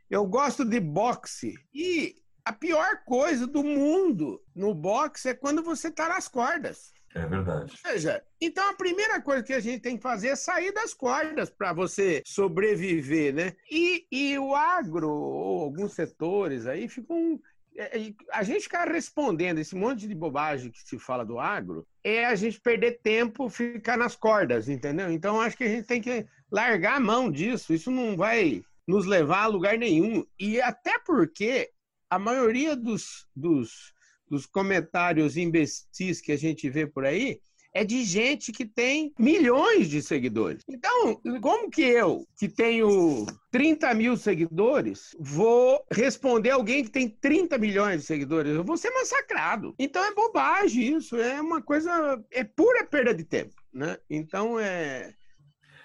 [0.10, 5.88] eu gosto de boxe e a pior coisa do mundo no boxe é quando você
[5.88, 6.92] está nas cordas.
[7.16, 7.72] É verdade.
[7.72, 10.94] Ou seja, então a primeira coisa que a gente tem que fazer é sair das
[10.94, 13.54] cordas para você sobreviver, né?
[13.72, 17.40] E, e o agro, ou alguns setores aí, ficam.
[17.78, 22.26] É, a gente ficar respondendo esse monte de bobagem que se fala do agro é
[22.26, 25.10] a gente perder tempo, ficar nas cordas, entendeu?
[25.12, 27.74] Então acho que a gente tem que largar a mão disso.
[27.74, 30.26] Isso não vai nos levar a lugar nenhum.
[30.38, 31.72] E até porque
[32.10, 33.94] a maioria dos, dos,
[34.30, 37.40] dos comentários imbecis que a gente vê por aí
[37.74, 40.64] é de gente que tem milhões de seguidores.
[40.68, 47.58] Então, como que eu, que tenho 30 mil seguidores, vou responder alguém que tem 30
[47.58, 48.54] milhões de seguidores?
[48.54, 49.74] Eu vou ser massacrado.
[49.80, 53.98] Então é bobagem isso, é uma coisa, é pura perda de tempo, né?
[54.10, 55.14] Então é...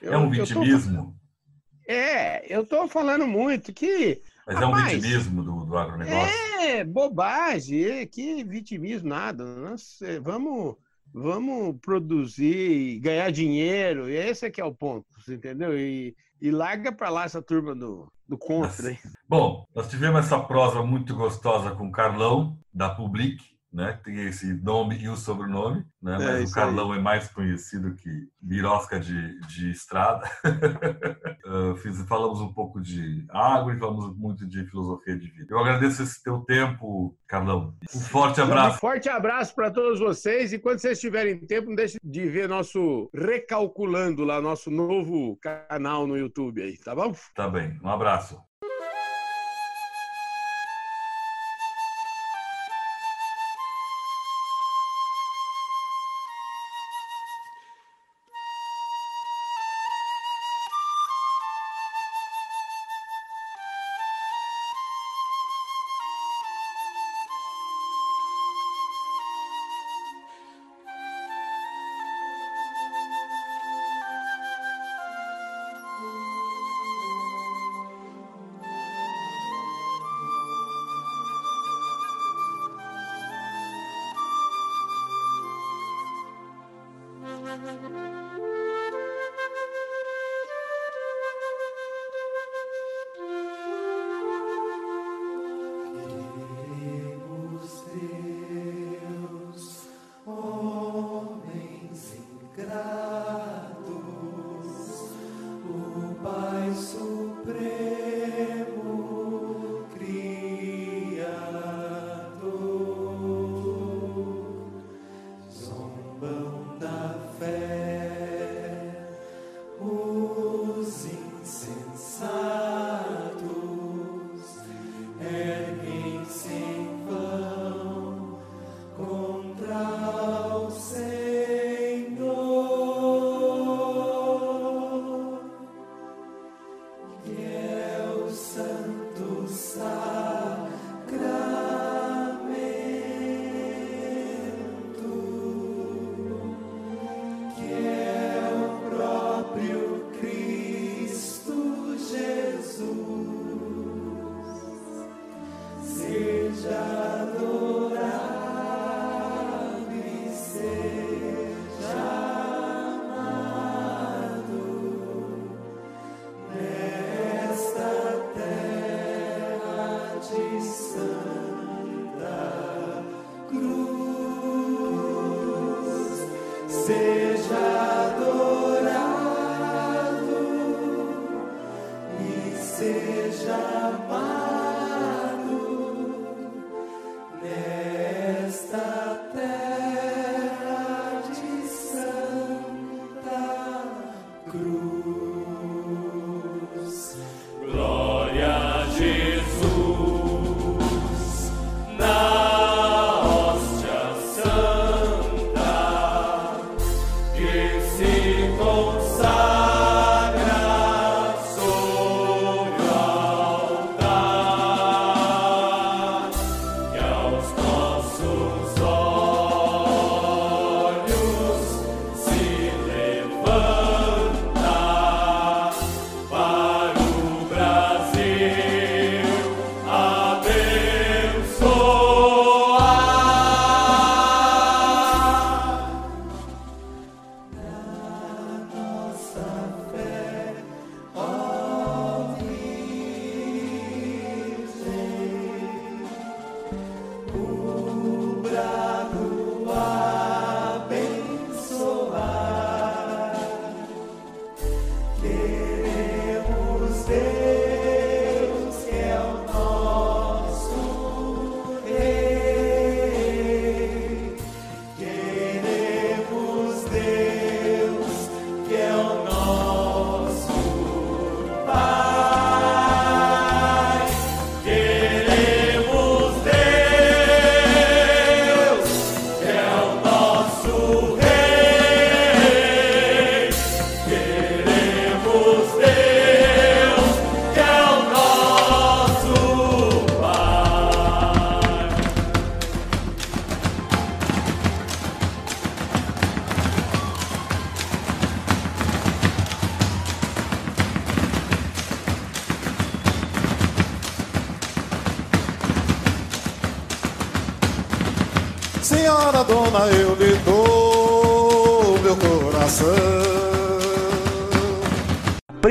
[0.03, 1.17] Eu, é um vitimismo?
[1.87, 6.37] Tô, é, eu estou falando muito que mas Rapaz, é um vitimismo do, do agronegócio?
[6.61, 9.45] É, bobagem, é, que vitimismo, nada.
[9.45, 10.77] Nós, é, vamos,
[11.17, 15.77] vamos produzir e ganhar dinheiro, e esse é que é o ponto, entendeu?
[15.77, 18.91] E, e larga para lá essa turma do, do contra.
[18.91, 18.99] Hein?
[19.27, 23.43] Bom, nós tivemos essa prosa muito gostosa com o Carlão, da Public,
[23.77, 24.01] né?
[24.03, 26.15] Tem esse nome e o sobrenome, né?
[26.15, 26.99] É, Mas o Carlão aí.
[26.99, 28.11] é mais conhecido que
[28.41, 30.27] Birosca de, de estrada.
[31.45, 35.49] uh, fiz, falamos um pouco de água e falamos muito de filosofia de vida.
[35.51, 37.75] Eu agradeço esse teu tempo, Carlão.
[37.95, 38.77] Um forte abraço.
[38.77, 42.49] Um forte abraço para todos vocês e quando vocês tiverem tempo, não deixe de ver
[42.49, 47.13] nosso recalculando lá nosso novo canal no YouTube aí, tá bom?
[47.35, 47.79] Tá bem.
[47.83, 48.46] Um abraço.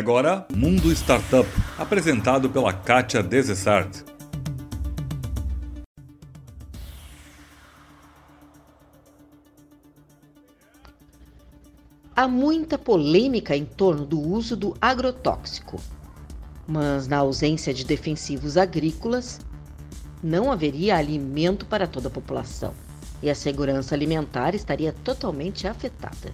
[0.00, 1.46] Agora, Mundo Startup,
[1.78, 4.02] apresentado pela Kátia Desessart.
[12.16, 15.78] Há muita polêmica em torno do uso do agrotóxico,
[16.66, 19.38] mas na ausência de defensivos agrícolas,
[20.22, 22.72] não haveria alimento para toda a população
[23.22, 26.32] e a segurança alimentar estaria totalmente afetada.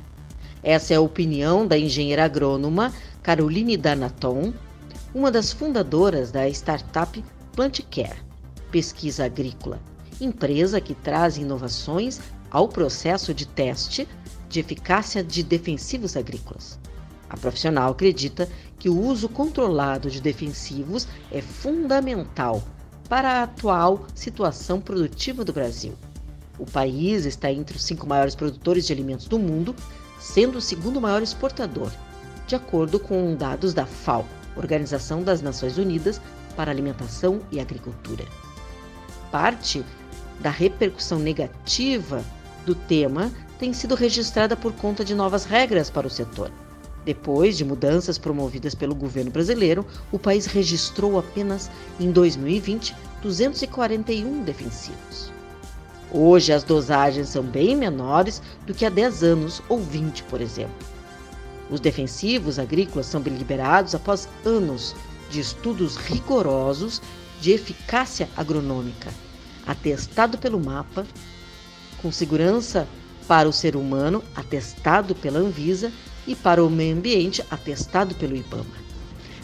[0.66, 2.92] Essa é a opinião da engenheira agrônoma
[3.22, 4.52] Caroline Danaton,
[5.14, 8.18] uma das fundadoras da startup PlantCare,
[8.72, 9.80] pesquisa agrícola,
[10.20, 12.18] empresa que traz inovações
[12.50, 14.08] ao processo de teste
[14.48, 16.80] de eficácia de defensivos agrícolas.
[17.30, 22.60] A profissional acredita que o uso controlado de defensivos é fundamental
[23.08, 25.92] para a atual situação produtiva do Brasil.
[26.58, 29.76] O país está entre os cinco maiores produtores de alimentos do mundo,
[30.18, 31.90] sendo o segundo maior exportador,
[32.46, 36.20] de acordo com dados da FAO, Organização das Nações Unidas
[36.56, 38.24] para Alimentação e Agricultura.
[39.30, 39.84] Parte
[40.40, 42.24] da repercussão negativa
[42.64, 46.50] do tema tem sido registrada por conta de novas regras para o setor.
[47.04, 55.35] Depois de mudanças promovidas pelo governo brasileiro, o país registrou apenas em 2020 241 defensivos.
[56.18, 60.74] Hoje as dosagens são bem menores do que há 10 anos ou 20, por exemplo.
[61.70, 64.96] Os defensivos agrícolas são liberados após anos
[65.28, 67.02] de estudos rigorosos
[67.38, 69.10] de eficácia agronômica,
[69.66, 71.06] atestado pelo MAPA,
[72.00, 72.88] com segurança
[73.28, 75.92] para o ser humano, atestado pela Anvisa,
[76.26, 78.64] e para o meio ambiente, atestado pelo IBAMA.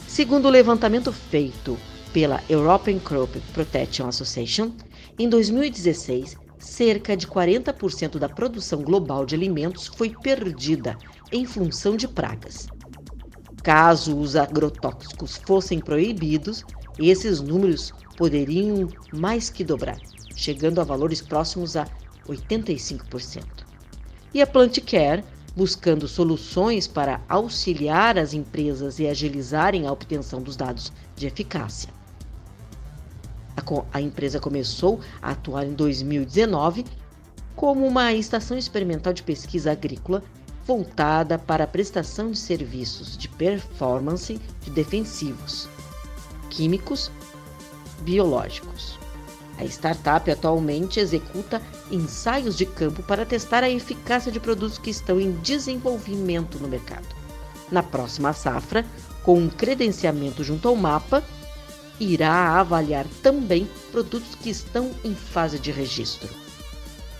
[0.09, 1.79] Segundo o levantamento feito
[2.15, 4.73] pela European Crop Protection Association,
[5.19, 10.97] em 2016, cerca de 40% da produção global de alimentos foi perdida
[11.33, 12.69] em função de pragas.
[13.63, 16.65] Caso os agrotóxicos fossem proibidos,
[16.99, 19.99] esses números poderiam mais que dobrar,
[20.37, 21.87] chegando a valores próximos a
[22.29, 23.43] 85%
[24.33, 30.93] e a PlantCare, buscando soluções para auxiliar as empresas e agilizarem a obtenção dos dados
[31.15, 32.02] de eficácia.
[33.93, 36.85] A, empresa começou a atuar em 2019
[37.55, 40.23] como uma estação experimental de pesquisa agrícola
[40.67, 45.69] voltada para a prestação de serviços de performance de defensivos,
[46.49, 47.11] químicos,
[48.01, 48.99] biológicos.
[49.59, 51.61] A startup atualmente executa
[51.91, 57.07] ensaios de campo para testar a eficácia de produtos que estão em desenvolvimento no mercado.
[57.71, 58.85] Na próxima safra,
[59.23, 61.23] com um credenciamento junto ao mapa,
[62.01, 66.29] irá avaliar também produtos que estão em fase de registro.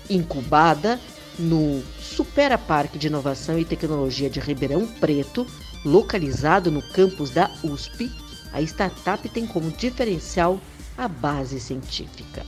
[0.09, 1.01] Incubada
[1.39, 5.47] no Supera Parque de Inovação e Tecnologia de Ribeirão Preto,
[5.85, 8.11] localizado no campus da USP,
[8.53, 10.61] a startup tem como diferencial
[10.97, 12.45] a base científica.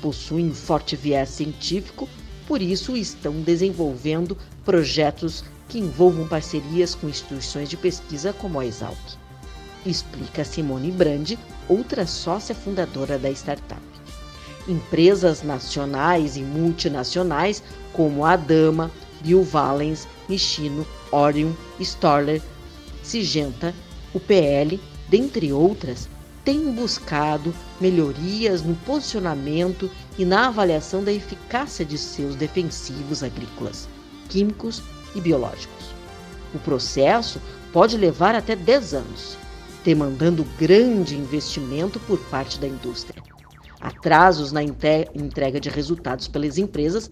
[0.00, 2.08] Possuem forte viés científico,
[2.46, 8.96] por isso estão desenvolvendo projetos que envolvam parcerias com instituições de pesquisa como a Exalc.
[9.86, 13.80] Explica Simone Brandi, outra sócia fundadora da startup.
[14.66, 17.62] Empresas nacionais e multinacionais
[17.92, 22.42] como a Dama, Biovalens, Nishino, Orion, Storler,
[23.00, 23.72] Sigenta,
[24.12, 26.08] UPL, dentre outras,
[26.44, 33.88] tem buscado melhorias no posicionamento e na avaliação da eficácia de seus defensivos agrícolas,
[34.28, 34.82] químicos
[35.14, 35.86] e biológicos.
[36.52, 37.40] O processo
[37.72, 39.38] pode levar até 10 anos,
[39.86, 43.22] demandando grande investimento por parte da indústria.
[43.80, 47.08] Atrasos na entrega de resultados pelas empresas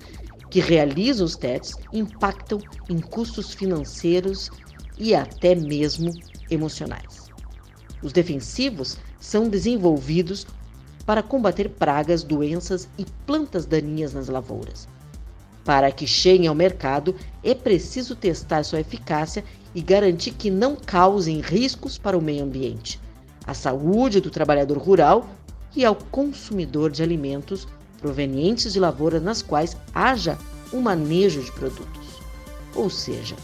[0.50, 2.60] que realizam os testes impactam
[2.90, 4.50] em custos financeiros
[4.98, 6.12] e até mesmo
[6.50, 7.30] emocionais.
[8.02, 10.44] Os defensivos são desenvolvidos
[11.06, 14.88] para combater pragas, doenças e plantas daninhas nas lavouras.
[15.64, 19.44] Para que cheguem ao mercado, é preciso testar sua eficácia
[19.74, 23.00] e garantir que não causem riscos para o meio ambiente,
[23.46, 25.28] a saúde do trabalhador rural
[25.74, 27.66] e ao consumidor de alimentos
[27.98, 30.38] provenientes de lavouras nas quais haja
[30.72, 32.20] um manejo de produtos.
[32.74, 33.36] Ou seja,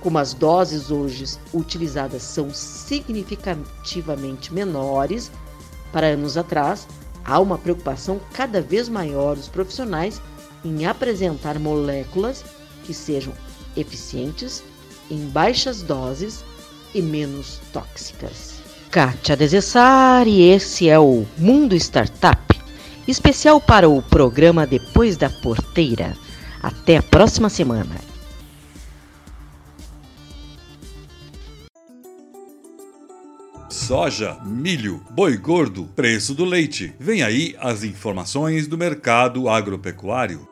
[0.00, 5.30] como as doses hoje utilizadas são significativamente menores
[5.92, 6.88] para anos atrás,
[7.24, 10.20] há uma preocupação cada vez maior dos profissionais
[10.64, 12.44] em apresentar moléculas
[12.84, 13.32] que sejam
[13.76, 14.62] eficientes,
[15.10, 16.44] em baixas doses
[16.94, 18.58] e menos tóxicas.
[18.90, 22.58] Kátia Desessar e esse é o Mundo Startup,
[23.06, 26.16] especial para o programa Depois da Porteira.
[26.62, 27.96] Até a próxima semana.
[33.68, 36.94] Soja, milho, boi gordo, preço do leite.
[36.98, 40.48] Vem aí as informações do mercado agropecuário.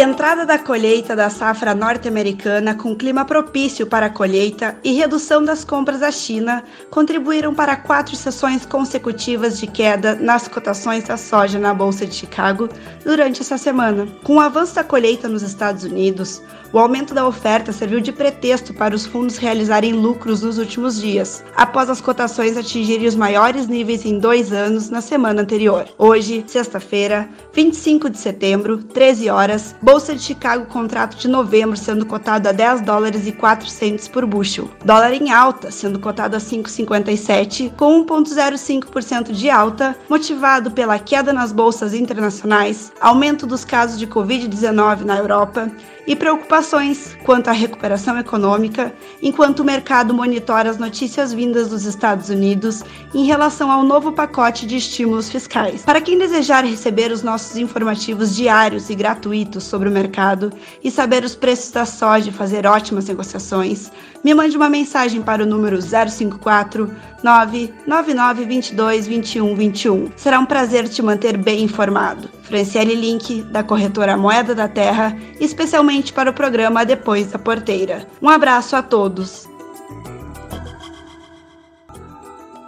[0.00, 5.64] Entrada da colheita da safra norte-americana com clima propício para a colheita e redução das
[5.64, 11.74] compras da China contribuíram para quatro sessões consecutivas de queda nas cotações da soja na
[11.74, 12.68] Bolsa de Chicago
[13.04, 14.06] durante essa semana.
[14.22, 16.40] Com o avanço da colheita nos Estados Unidos,
[16.72, 21.42] o aumento da oferta serviu de pretexto para os fundos realizarem lucros nos últimos dias,
[21.56, 25.88] após as cotações atingirem os maiores níveis em dois anos na semana anterior.
[25.98, 32.46] Hoje, sexta-feira, 25 de setembro, 13 horas, Bolsa de Chicago contrato de novembro sendo cotado
[32.46, 34.68] a 10 dólares e 4 centes por bushel.
[34.84, 41.52] Dólar em alta, sendo cotado a 5,57, com 1,05% de alta, motivado pela queda nas
[41.52, 45.72] bolsas internacionais, aumento dos casos de Covid-19 na Europa
[46.08, 52.30] e preocupações quanto à recuperação econômica, enquanto o mercado monitora as notícias vindas dos Estados
[52.30, 52.82] Unidos
[53.14, 55.82] em relação ao novo pacote de estímulos fiscais.
[55.82, 60.50] Para quem desejar receber os nossos informativos diários e gratuitos sobre o mercado
[60.82, 63.92] e saber os preços da soja e fazer ótimas negociações,
[64.24, 66.90] me mande uma mensagem para o número 054
[67.22, 70.12] 999 22 21 21.
[70.16, 72.28] Será um prazer te manter bem informado.
[72.42, 78.08] Franciele Link, da corretora Moeda da Terra, especialmente para o programa Depois da Porteira.
[78.20, 79.46] Um abraço a todos.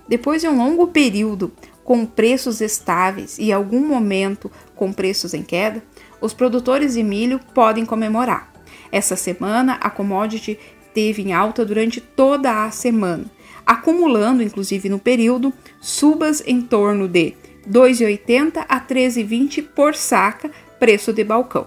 [0.06, 1.52] Depois de um longo período
[1.84, 5.82] com preços estáveis e algum momento com preços em queda,
[6.20, 8.52] os produtores de milho podem comemorar.
[8.92, 10.58] Essa semana, a commodity
[10.92, 13.24] teve em alta durante toda a semana,
[13.64, 17.34] acumulando, inclusive no período, subas em torno de
[17.68, 21.66] 2,80 a 13,20 por saca, preço de balcão.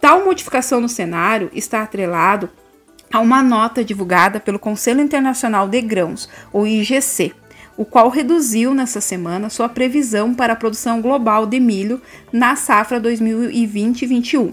[0.00, 2.50] Tal modificação no cenário está atrelado
[3.12, 7.34] a uma nota divulgada pelo Conselho Internacional de Grãos, o IGC,
[7.78, 12.02] o qual reduziu nessa semana sua previsão para a produção global de milho
[12.32, 14.52] na safra 2020-21,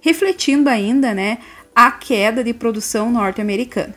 [0.00, 1.36] refletindo ainda né,
[1.76, 3.94] a queda de produção norte-americana.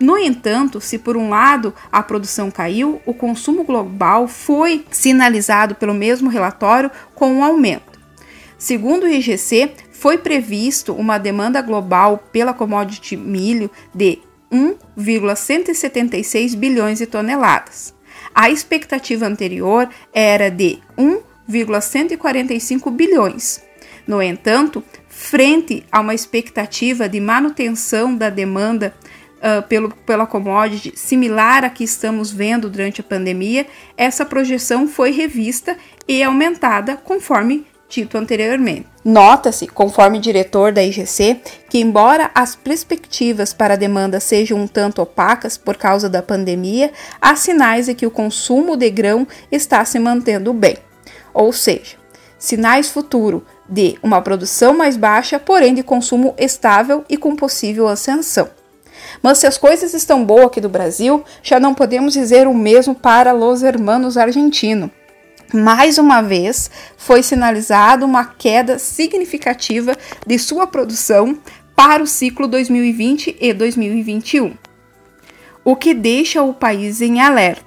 [0.00, 5.92] No entanto, se por um lado a produção caiu, o consumo global foi sinalizado pelo
[5.92, 7.98] mesmo relatório com um aumento.
[8.56, 14.20] Segundo o IGC, foi previsto uma demanda global pela commodity milho de
[14.50, 17.94] 1,176 bilhões de toneladas.
[18.34, 23.62] A expectativa anterior era de 1,145 bilhões.
[24.06, 28.94] No entanto, frente a uma expectativa de manutenção da demanda
[29.38, 35.10] uh, pelo, pela commodity similar à que estamos vendo durante a pandemia, essa projeção foi
[35.10, 35.76] revista
[36.06, 38.86] e aumentada conforme dito anteriormente.
[39.04, 45.00] Nota-se, conforme diretor da IGC, que embora as perspectivas para a demanda sejam um tanto
[45.00, 49.98] opacas por causa da pandemia, há sinais de que o consumo de grão está se
[49.98, 50.76] mantendo bem.
[51.32, 51.96] Ou seja,
[52.38, 58.48] sinais futuro de uma produção mais baixa, porém de consumo estável e com possível ascensão.
[59.22, 62.94] Mas se as coisas estão boas aqui do Brasil, já não podemos dizer o mesmo
[62.94, 64.90] para os hermanos argentinos.
[65.52, 69.96] Mais uma vez, foi sinalizada uma queda significativa
[70.26, 71.38] de sua produção
[71.74, 74.54] para o ciclo 2020 e 2021,
[75.64, 77.64] o que deixa o país em alerta.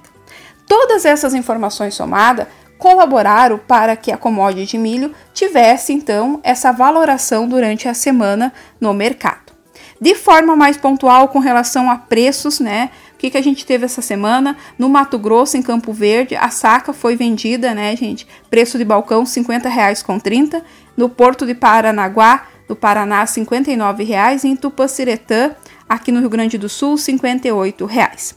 [0.66, 2.46] Todas essas informações somadas
[2.78, 8.92] colaboraram para que a commodity de milho tivesse então essa valoração durante a semana no
[8.92, 9.52] mercado.
[10.00, 12.90] De forma mais pontual com relação a preços, né?
[13.22, 14.56] Que, que a gente teve essa semana?
[14.76, 18.26] No Mato Grosso, em Campo Verde, a saca foi vendida, né, gente?
[18.50, 20.02] Preço de balcão R$ 50,30.
[20.02, 20.60] com 30.
[20.96, 24.42] No Porto de Paranaguá, no Paraná, R$ 59,00.
[24.42, 25.52] E em Tupaciretã,
[25.88, 28.34] aqui no Rio Grande do Sul, R$ 58,00.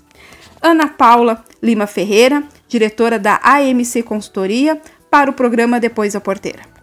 [0.61, 4.79] Ana Paula Lima Ferreira, diretora da AMC Consultoria,
[5.09, 6.74] para o programa Depois da Porteira.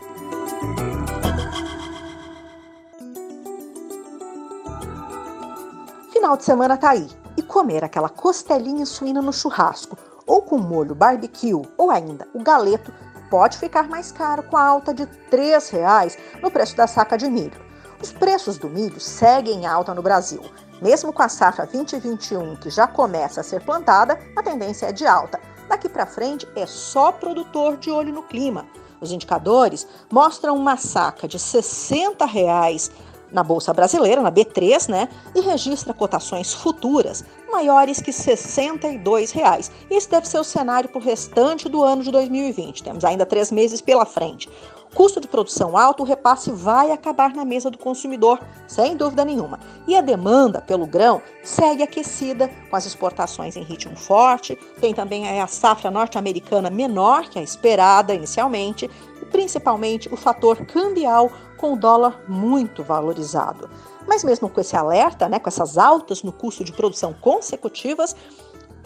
[6.12, 7.08] Final de semana tá aí.
[7.38, 9.96] E comer aquela costelinha suína no churrasco,
[10.26, 12.92] ou com molho barbecue, ou ainda o galeto,
[13.30, 17.30] pode ficar mais caro com a alta de R$ 3,00 no preço da saca de
[17.30, 17.62] milho.
[18.02, 20.42] Os preços do milho seguem em alta no Brasil.
[20.82, 25.06] Mesmo com a safra 2021 que já começa a ser plantada, a tendência é de
[25.06, 25.53] alta.
[25.68, 28.66] Daqui para frente é só produtor de olho no clima.
[29.02, 32.92] Os indicadores mostram uma saca de 60 reais
[33.34, 35.10] na Bolsa Brasileira, na B3, né?
[35.36, 39.72] E registra cotações futuras maiores que 62 reais.
[39.90, 42.84] Esse deve ser o cenário para o restante do ano de 2020.
[42.84, 44.50] Temos ainda três meses pela frente.
[44.94, 49.60] Custo de produção alto, o repasse vai acabar na mesa do consumidor, sem dúvida nenhuma.
[49.88, 54.56] E a demanda pelo grão segue aquecida, com as exportações em ritmo forte.
[54.80, 58.90] Tem também a safra norte-americana menor que a esperada inicialmente,
[59.20, 63.70] e principalmente o fator cambial com o dólar muito valorizado.
[64.08, 68.16] Mas mesmo com esse alerta, né, com essas altas no custo de produção consecutivas,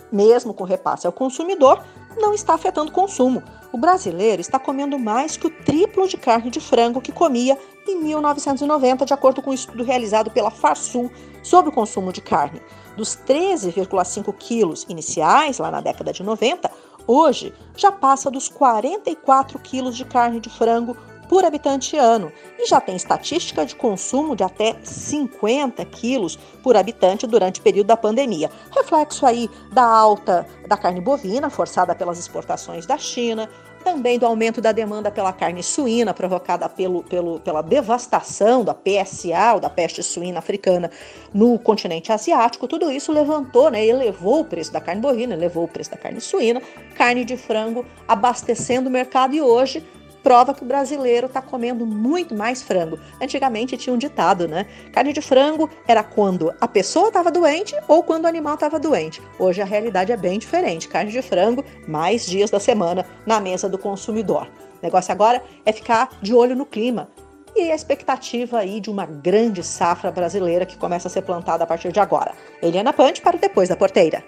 [0.10, 1.84] mesmo com repasse ao consumidor,
[2.18, 3.44] não está afetando o consumo.
[3.72, 7.58] O brasileiro está comendo mais que o triplo de carne de frango que comia
[7.88, 11.12] em 1990, de acordo com um estudo realizado pela Farsul
[11.44, 12.62] sobre o consumo de carne.
[12.96, 16.72] Dos 13,5 quilos iniciais, lá na década de 90,
[17.06, 20.98] hoje já passa dos 44 quilos de carne de frango
[21.28, 27.28] por habitante ano e já tem estatística de consumo de até 50 quilos por habitante
[27.28, 28.50] durante o período da pandemia.
[28.72, 33.50] Reflexo aí da alta da carne bovina, forçada pelas exportações da China,
[33.84, 39.54] também do aumento da demanda pela carne suína, provocada pelo, pelo, pela devastação da PSA,
[39.54, 40.92] ou da peste suína africana,
[41.34, 42.68] no continente asiático.
[42.68, 46.20] Tudo isso levantou, né, elevou o preço da carne bovina, elevou o preço da carne
[46.20, 46.62] suína,
[46.96, 49.82] carne de frango abastecendo o mercado e hoje
[50.28, 53.00] prova que o brasileiro está comendo muito mais frango.
[53.22, 54.66] Antigamente tinha um ditado, né?
[54.92, 59.22] Carne de frango era quando a pessoa estava doente ou quando o animal estava doente.
[59.40, 60.90] Hoje a realidade é bem diferente.
[60.90, 64.50] Carne de frango, mais dias da semana na mesa do consumidor.
[64.82, 67.08] O negócio agora é ficar de olho no clima.
[67.56, 71.68] E a expectativa aí de uma grande safra brasileira que começa a ser plantada a
[71.68, 72.34] partir de agora.
[72.62, 74.22] Eliana Pante para o Depois da Porteira.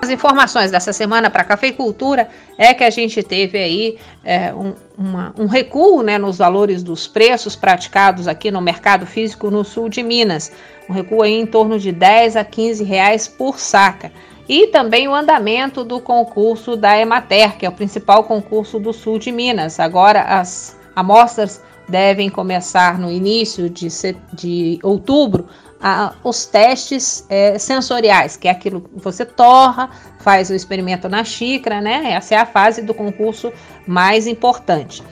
[0.00, 2.28] As informações dessa semana para a cafeicultura
[2.58, 7.06] é que a gente teve aí é, um, uma, um, recuo né, nos valores dos
[7.06, 10.52] preços praticados aqui no mercado físico no sul de Minas.
[10.88, 14.12] Um recuo aí em torno de 10 a 15 reais por saca.
[14.48, 19.18] E também o andamento do concurso da Emater, que é o principal concurso do sul
[19.18, 19.80] de Minas.
[19.80, 23.88] Agora as amostras devem começar no início de,
[24.32, 25.48] de outubro
[25.80, 31.24] a, os testes é, sensoriais, que é aquilo que você torra, faz o experimento na
[31.24, 32.12] xícara, né?
[32.12, 33.52] Essa é a fase do concurso
[33.86, 35.02] mais importante.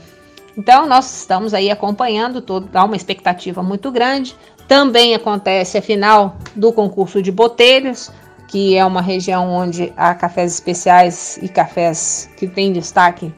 [0.56, 4.36] Então, nós estamos aí acompanhando, todo, há uma expectativa muito grande.
[4.68, 8.10] Também acontece a final do concurso de botelhos,
[8.48, 13.34] que é uma região onde há cafés especiais e cafés que têm destaque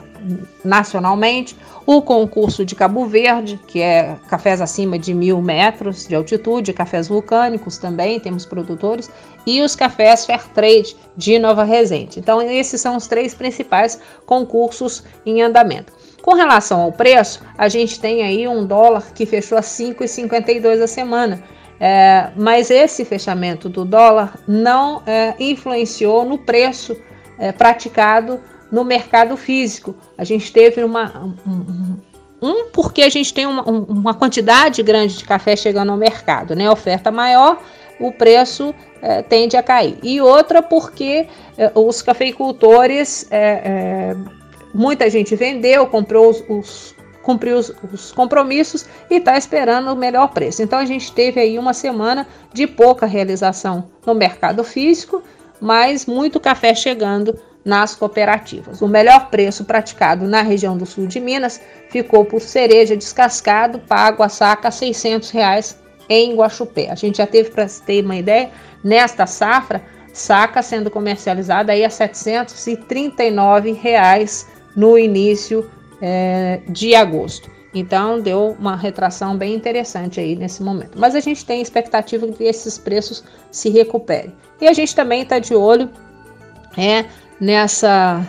[0.64, 1.56] nacionalmente
[1.86, 7.06] o concurso de Cabo Verde, que é cafés acima de mil metros de altitude, cafés
[7.06, 9.08] vulcânicos também, temos produtores,
[9.46, 12.18] e os cafés Fairtrade de Nova Resende.
[12.18, 15.92] Então, esses são os três principais concursos em andamento.
[16.22, 20.88] Com relação ao preço, a gente tem aí um dólar que fechou a 5,52 a
[20.88, 21.40] semana.
[21.78, 26.96] É, mas esse fechamento do dólar não é, influenciou no preço
[27.38, 28.40] é, praticado
[28.76, 29.96] no mercado físico.
[30.18, 31.34] A gente teve uma.
[31.46, 31.96] Um,
[32.42, 36.70] um porque a gente tem uma, uma, quantidade grande de café chegando ao mercado, né?
[36.70, 37.58] oferta maior,
[37.98, 39.96] o preço é, tende a cair.
[40.02, 44.14] E outra porque é, os cafeicultores, é
[44.74, 50.28] muita gente vendeu, comprou os, os cumpriu os, os, compromissos e está esperando o melhor
[50.28, 50.62] preço.
[50.62, 55.22] Então a gente teve aí uma semana de pouca realização no mercado físico,
[55.60, 58.80] mas muito café chegando nas cooperativas.
[58.80, 61.60] O melhor preço praticado na região do sul de Minas
[61.90, 65.76] ficou por cereja descascado, pago a saca 600 reais
[66.08, 66.88] em Guaxupé.
[66.92, 68.50] A gente já teve, para ter uma ideia,
[68.84, 74.46] nesta safra, saca sendo comercializada aí a 739 reais
[74.76, 75.68] no início
[76.00, 77.50] é, de agosto.
[77.74, 80.96] Então deu uma retração bem interessante aí nesse momento.
[80.96, 84.32] Mas a gente tem expectativa que esses preços se recuperem.
[84.60, 85.90] E a gente também está de olho
[86.78, 87.06] é,
[87.40, 88.24] nessa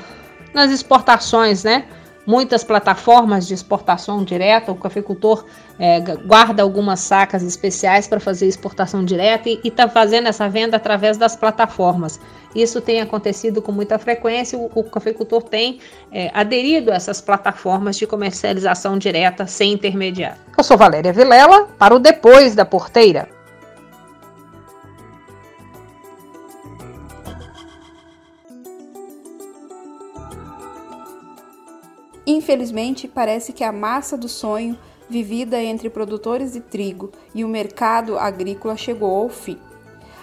[0.54, 1.86] nas exportações, né?
[2.28, 4.70] muitas plataformas de exportação direta.
[4.70, 5.46] O cafeicultor
[5.80, 11.16] é, guarda algumas sacas especiais para fazer exportação direta e está fazendo essa venda através
[11.18, 12.20] das plataformas.
[12.54, 14.60] Isso tem acontecido com muita frequência.
[14.60, 15.80] O, o cafeicultor tem
[16.12, 20.38] é, aderido a essas plataformas de comercialização direta sem intermediário.
[20.58, 23.37] Eu sou Valéria Vilela para o Depois da Porteira.
[32.30, 34.78] Infelizmente, parece que a massa do sonho
[35.10, 39.58] vivida entre produtores de trigo e o mercado agrícola chegou ao fim.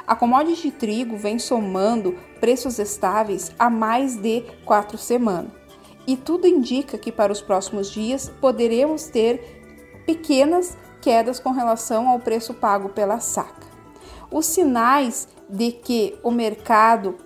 [0.06, 5.50] A commodity de trigo vem somando preços estáveis há mais de quatro semanas,
[6.06, 12.18] e tudo indica que para os próximos dias poderemos ter pequenas quedas com relação ao
[12.18, 13.66] preço pago pela saca.
[14.30, 17.16] Os sinais de que o mercado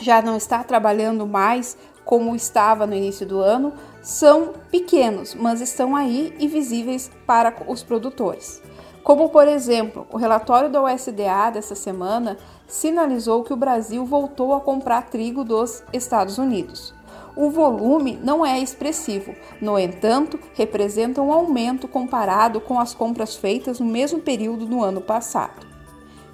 [0.00, 3.74] já não está trabalhando mais como estava no início do ano
[4.04, 8.62] são pequenos, mas estão aí e visíveis para os produtores.
[9.02, 12.36] Como, por exemplo, o relatório da USDA dessa semana
[12.66, 16.94] sinalizou que o Brasil voltou a comprar trigo dos Estados Unidos.
[17.34, 23.80] O volume não é expressivo, no entanto, representa um aumento comparado com as compras feitas
[23.80, 25.66] no mesmo período do ano passado.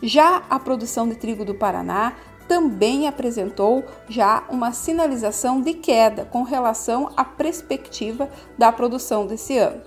[0.02, 2.14] Já a produção de trigo do Paraná
[2.50, 8.28] também apresentou já uma sinalização de queda com relação à perspectiva
[8.58, 9.80] da produção desse ano.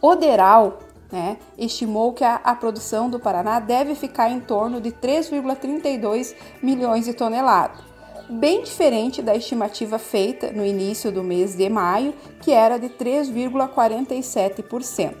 [0.00, 0.80] O Deral
[1.12, 7.04] né, estimou que a, a, produção do Paraná deve ficar em torno de 3,32 milhões
[7.04, 7.78] de toneladas,
[8.28, 15.14] bem diferente da estimativa feita no início do mês de maio, que era de 3,47%.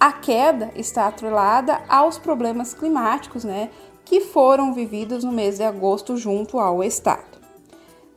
[0.00, 3.70] A queda está atrelada aos problemas climáticos, né,
[4.10, 7.38] que foram vividos no mês de agosto junto ao Estado.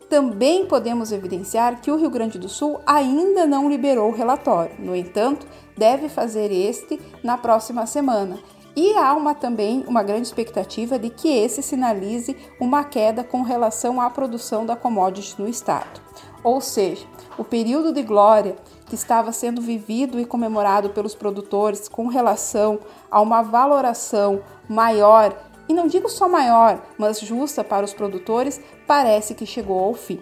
[0.10, 4.96] Também podemos evidenciar que o Rio Grande do Sul ainda não liberou o relatório, no
[4.96, 5.46] entanto,
[5.78, 8.40] deve fazer este na próxima semana.
[8.76, 14.02] E há uma, também uma grande expectativa de que esse sinalize uma queda com relação
[14.02, 16.02] à produção da commodity no estado.
[16.44, 17.06] Ou seja,
[17.38, 18.56] o período de glória
[18.88, 22.80] que estava sendo vivido e comemorado pelos produtores com relação
[23.12, 29.34] a uma valoração maior e não digo só maior, mas justa para os produtores, parece
[29.34, 30.22] que chegou ao fim.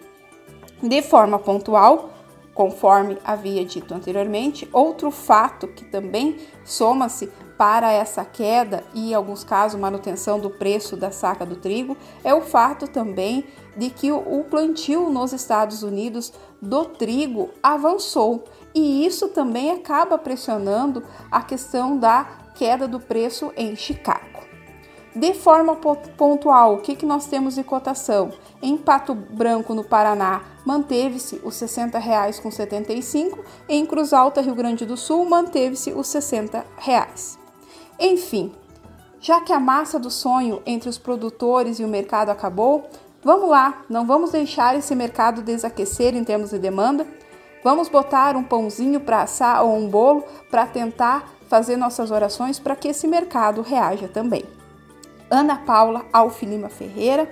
[0.82, 2.10] De forma pontual,
[2.54, 7.28] conforme havia dito anteriormente, outro fato que também soma-se
[7.58, 12.34] para essa queda e, em alguns casos, manutenção do preço da saca do trigo é
[12.34, 13.46] o fato também
[13.78, 21.04] de que o plantio nos Estados Unidos do trigo avançou e isso também acaba pressionando
[21.30, 22.24] a questão da
[22.56, 24.51] queda do preço em Chicago.
[25.14, 28.32] De forma pontual, o que, que nós temos de cotação?
[28.62, 34.56] Em Pato Branco, no Paraná, manteve-se os R$ 60,75, com 75, em Cruz Alta, Rio
[34.56, 37.38] Grande do Sul, manteve-se os 60 reais.
[38.00, 38.54] Enfim,
[39.20, 42.90] já que a massa do sonho entre os produtores e o mercado acabou,
[43.22, 47.06] vamos lá, não vamos deixar esse mercado desaquecer em termos de demanda.
[47.66, 52.78] Vamos botar um pãozinho para assar ou um bolo para tentar fazer nossas orações para
[52.78, 54.61] que esse mercado reaja também.
[55.32, 57.28] Ana Paula Alfilima Ferreira,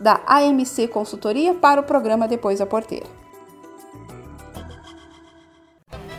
[0.00, 3.06] da AMC Consultoria, para o programa Depois da Porteira.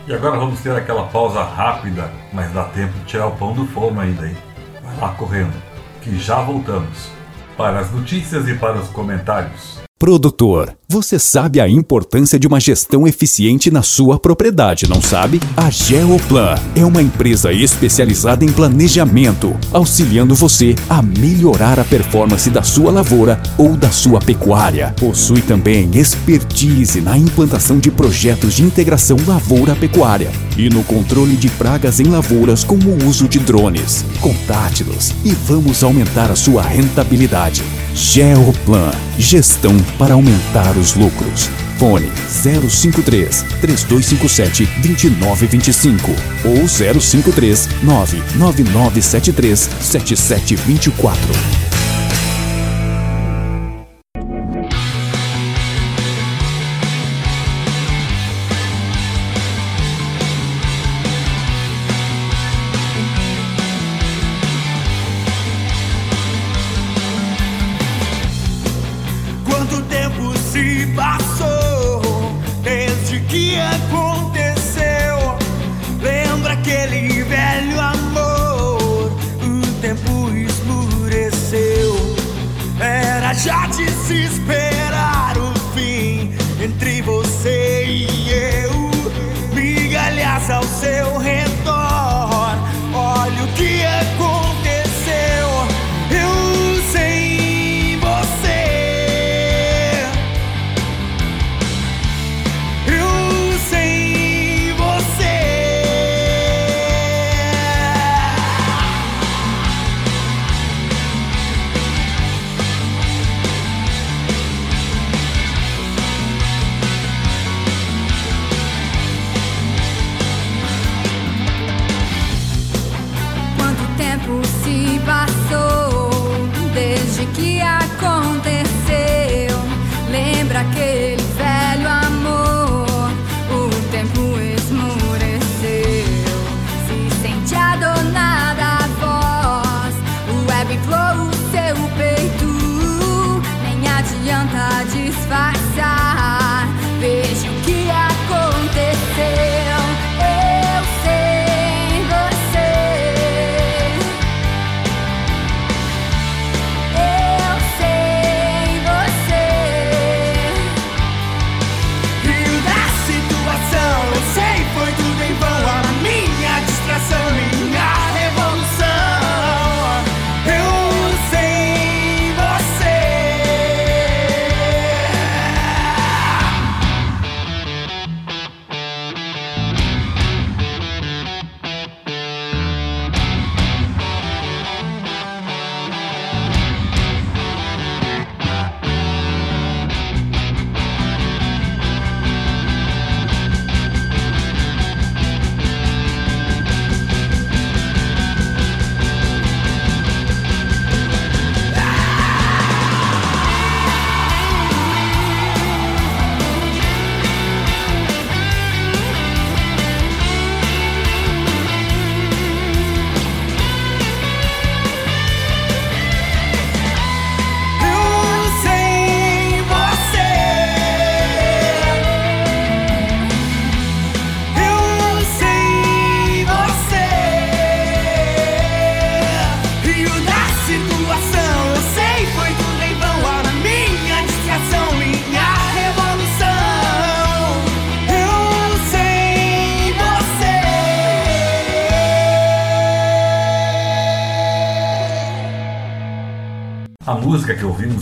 [0.08, 3.66] E agora vamos ter aquela pausa rápida, mas dá tempo de tirar o pão do
[3.66, 4.36] forno ainda, hein?
[4.82, 5.52] Vai lá correndo,
[6.00, 7.10] que já voltamos.
[7.56, 9.75] Para as notícias e para os comentários.
[9.98, 15.40] Produtor, você sabe a importância de uma gestão eficiente na sua propriedade, não sabe?
[15.56, 22.62] A Geoplan é uma empresa especializada em planejamento, auxiliando você a melhorar a performance da
[22.62, 24.94] sua lavoura ou da sua pecuária.
[25.00, 32.00] Possui também expertise na implantação de projetos de integração lavoura-pecuária e no controle de pragas
[32.00, 34.04] em lavouras com o uso de drones.
[34.20, 37.64] Contate-nos e vamos aumentar a sua rentabilidade.
[37.96, 41.48] Geoplan, gestão para aumentar os lucros.
[41.78, 46.10] Fone 053 3257 2925
[46.44, 51.75] ou 053 99973 7724.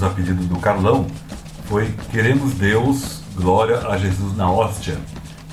[0.04, 1.06] A pedido do Carlão
[1.64, 4.98] foi Queremos Deus, Glória a Jesus na Hóstia,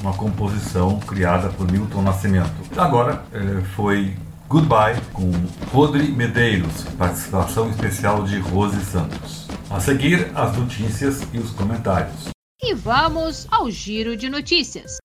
[0.01, 2.51] uma composição criada por Milton Nascimento.
[2.77, 4.15] Agora eh, foi
[4.47, 5.31] Goodbye com
[5.71, 9.47] Rodri Medeiros, participação especial de Rose Santos.
[9.69, 12.29] A seguir, as notícias e os comentários.
[12.61, 14.97] E vamos ao giro de notícias.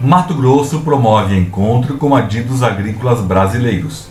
[0.00, 4.09] Mato Grosso promove encontro com adidos agrícolas brasileiros.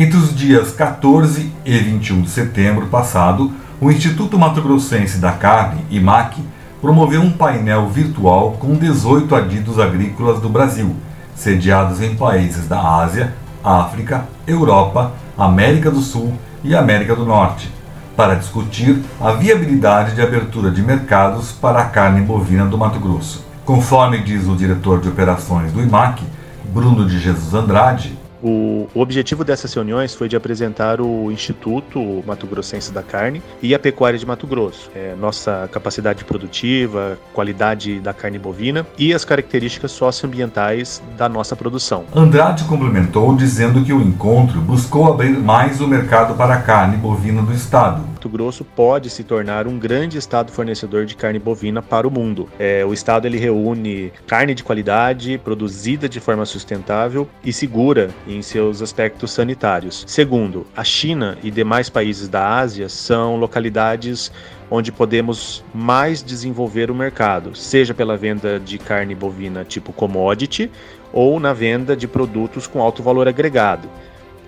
[0.00, 5.84] Entre os dias 14 e 21 de setembro passado, o Instituto Mato Grossense da Carne,
[5.90, 6.42] IMAC,
[6.80, 10.96] promoveu um painel virtual com 18 adidos agrícolas do Brasil,
[11.34, 16.32] sediados em países da Ásia, África, Europa, América do Sul
[16.64, 17.70] e América do Norte,
[18.16, 23.44] para discutir a viabilidade de abertura de mercados para a carne bovina do Mato Grosso.
[23.66, 26.24] Conforme diz o diretor de operações do IMAC,
[26.72, 32.46] Bruno de Jesus Andrade, O, o objetivo dessas reuniões foi de apresentar o Instituto Mato
[32.46, 38.12] Grossense da Carne e a Pecuária de Mato Grosso, é, nossa capacidade produtiva, qualidade da
[38.12, 42.04] carne bovina e as características socioambientais da nossa produção.
[42.14, 47.42] Andrade complementou dizendo que o encontro buscou abrir mais o mercado para a carne bovina
[47.42, 48.09] do estado.
[48.20, 52.50] Mato Grosso pode se tornar um grande estado fornecedor de carne bovina para o mundo.
[52.58, 58.42] É, o estado ele reúne carne de qualidade, produzida de forma sustentável e segura em
[58.42, 60.04] seus aspectos sanitários.
[60.06, 64.30] Segundo, a China e demais países da Ásia são localidades
[64.70, 70.70] onde podemos mais desenvolver o mercado, seja pela venda de carne bovina tipo commodity
[71.10, 73.88] ou na venda de produtos com alto valor agregado.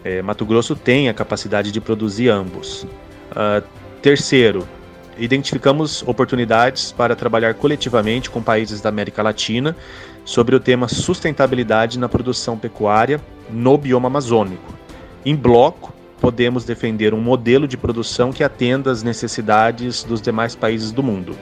[0.05, 2.87] É, Mato Grosso tem a capacidade de produzir ambos.
[3.33, 3.67] Uh,
[4.01, 4.67] terceiro,
[5.19, 9.77] identificamos oportunidades para trabalhar coletivamente com países da América Latina
[10.25, 13.21] sobre o tema sustentabilidade na produção pecuária
[13.51, 14.73] no bioma amazônico.
[15.25, 20.93] Em bloco, podemos defender um modelo de produção que atenda às necessidades dos demais países
[20.93, 21.37] do mundo.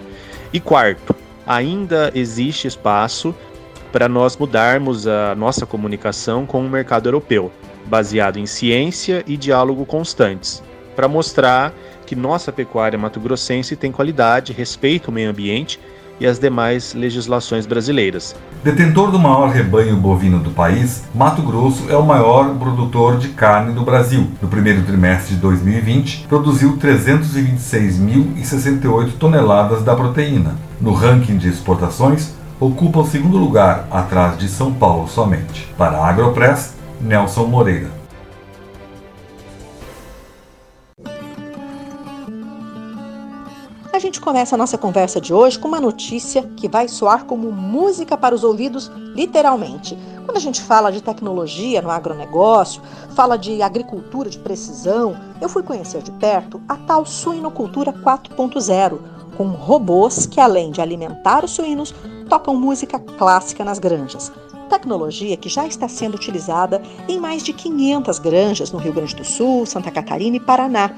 [0.53, 1.15] E quarto,
[1.47, 3.35] ainda existe espaço
[3.93, 7.53] para nós mudarmos a nossa comunicação com o mercado europeu,
[7.87, 10.63] baseado em ciência e diálogo constantes,
[11.01, 11.73] para mostrar
[12.05, 15.81] que nossa pecuária mato-grossense tem qualidade, respeita o meio ambiente
[16.21, 18.37] e as demais legislações brasileiras.
[18.63, 23.73] Detentor do maior rebanho bovino do país, Mato Grosso é o maior produtor de carne
[23.73, 24.29] do Brasil.
[24.43, 30.57] No primeiro trimestre de 2020, produziu 326.068 toneladas da proteína.
[30.79, 35.67] No ranking de exportações, ocupa o segundo lugar, atrás de São Paulo somente.
[35.79, 38.00] Para a Agropress, Nelson Moreira.
[44.01, 48.17] Gente começa a nossa conversa de hoje com uma notícia que vai soar como música
[48.17, 49.97] para os ouvidos, literalmente.
[50.25, 52.83] Quando a gente fala de tecnologia no agronegócio,
[53.15, 58.99] fala de agricultura de precisão, eu fui conhecer de perto a tal suinocultura 4.0,
[59.37, 61.95] com robôs que, além de alimentar os suínos,
[62.29, 64.33] tocam música clássica nas granjas.
[64.69, 69.25] Tecnologia que já está sendo utilizada em mais de 500 granjas no Rio Grande do
[69.25, 70.95] Sul, Santa Catarina e Paraná.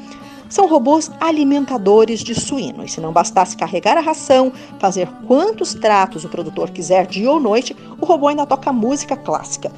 [0.53, 2.93] São robôs alimentadores de suínos.
[2.93, 7.74] Se não bastasse carregar a ração, fazer quantos tratos o produtor quiser dia ou noite,
[7.99, 9.73] o robô ainda toca música clássica.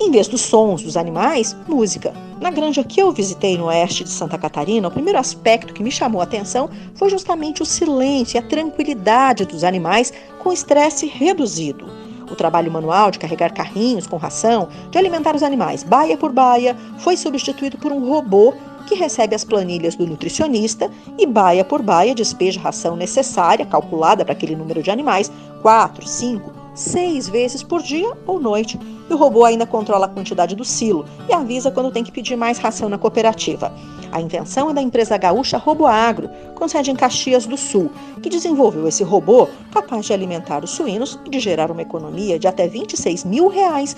[0.00, 2.14] Em vez dos sons dos animais, música.
[2.40, 5.90] Na granja que eu visitei no oeste de Santa Catarina, o primeiro aspecto que me
[5.90, 11.84] chamou a atenção foi justamente o silêncio e a tranquilidade dos animais com estresse reduzido.
[12.30, 16.74] O trabalho manual de carregar carrinhos com ração, de alimentar os animais baia por baia,
[16.98, 18.54] foi substituído por um robô
[18.88, 24.24] que recebe as planilhas do nutricionista e baia por baia despeja a ração necessária, calculada
[24.24, 28.78] para aquele número de animais, 4, 5, seis vezes por dia ou noite.
[29.10, 32.36] E o robô ainda controla a quantidade do silo e avisa quando tem que pedir
[32.36, 33.72] mais ração na cooperativa.
[34.10, 37.90] A invenção é da empresa gaúcha RoboAgro, com sede em Caxias do Sul,
[38.22, 42.48] que desenvolveu esse robô capaz de alimentar os suínos e de gerar uma economia de
[42.48, 43.96] até 26 mil reais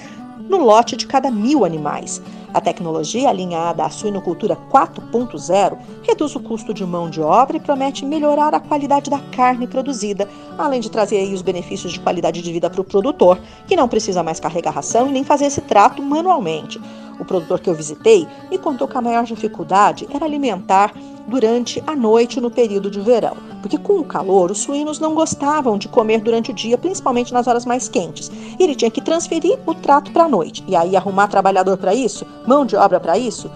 [0.48, 2.20] no lote de cada mil animais.
[2.52, 8.05] A tecnologia alinhada à suinocultura 4.0 reduz o custo de mão de obra e promete
[8.05, 10.28] melhorar a qualidade da carne produzida,
[10.59, 14.24] além de trazer os benefícios de qualidade de vida para o produtor, que não precisa
[14.24, 16.81] mais carregar ração e nem fazer esse trato manualmente.
[17.20, 20.93] O produtor que eu visitei me contou que a maior dificuldade era alimentar
[21.26, 25.78] durante a noite no período de verão, porque com o calor os suínos não gostavam
[25.78, 28.30] de comer durante o dia, principalmente nas horas mais quentes.
[28.59, 30.64] E ele tinha que transferir o trato para a noite.
[30.66, 33.51] E aí arrumar trabalhador para isso, mão de obra para isso.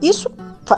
[0.00, 0.30] Isso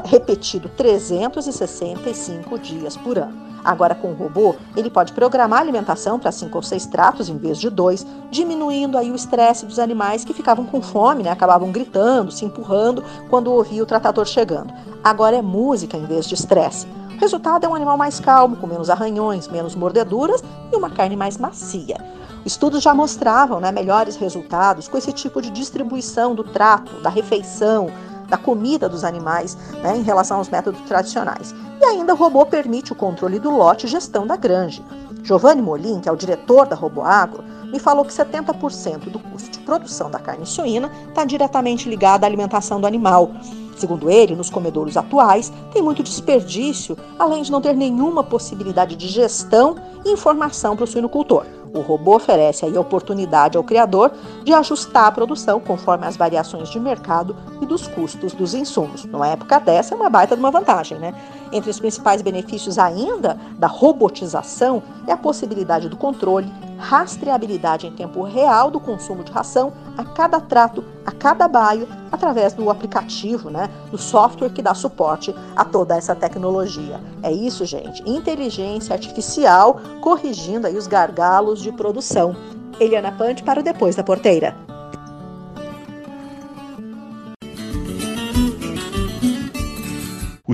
[0.04, 3.53] repetido 365 dias por ano.
[3.64, 7.38] Agora, com o robô, ele pode programar a alimentação para cinco ou seis tratos em
[7.38, 11.30] vez de dois, diminuindo aí o estresse dos animais que ficavam com fome, né?
[11.30, 14.72] acabavam gritando, se empurrando quando ouvia o tratador chegando.
[15.02, 16.86] Agora é música em vez de estresse.
[17.16, 21.16] O resultado é um animal mais calmo, com menos arranhões, menos mordeduras e uma carne
[21.16, 21.96] mais macia.
[22.44, 27.88] Estudos já mostravam né, melhores resultados com esse tipo de distribuição do trato, da refeição,
[28.28, 31.54] da comida dos animais né, em relação aos métodos tradicionais.
[31.80, 34.82] E ainda o robô permite o controle do lote e gestão da granja.
[35.22, 39.58] Giovanni Molin, que é o diretor da RoboAgro, me falou que 70% do custo de
[39.60, 43.30] produção da carne suína está diretamente ligado à alimentação do animal.
[43.76, 49.08] Segundo ele, nos comedouros atuais, tem muito desperdício, além de não ter nenhuma possibilidade de
[49.08, 51.44] gestão e informação para o suinocultor.
[51.74, 54.12] O robô oferece a oportunidade ao criador
[54.44, 59.04] de ajustar a produção conforme as variações de mercado e dos custos dos insumos.
[59.04, 61.12] Numa época dessa, é uma baita de uma vantagem, né?
[61.50, 66.48] Entre os principais benefícios ainda da robotização é a possibilidade do controle,
[66.84, 72.52] rastreabilidade em tempo real do consumo de ração a cada trato, a cada baio, através
[72.52, 77.00] do aplicativo, né, do software que dá suporte a toda essa tecnologia.
[77.22, 82.36] É isso, gente, inteligência artificial corrigindo aí os gargalos de produção.
[82.78, 84.54] Eliana Pante para o Depois da Porteira.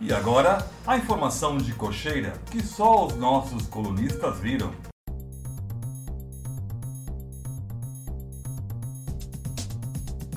[0.00, 4.70] E agora, a informação de cocheira que só os nossos colunistas viram.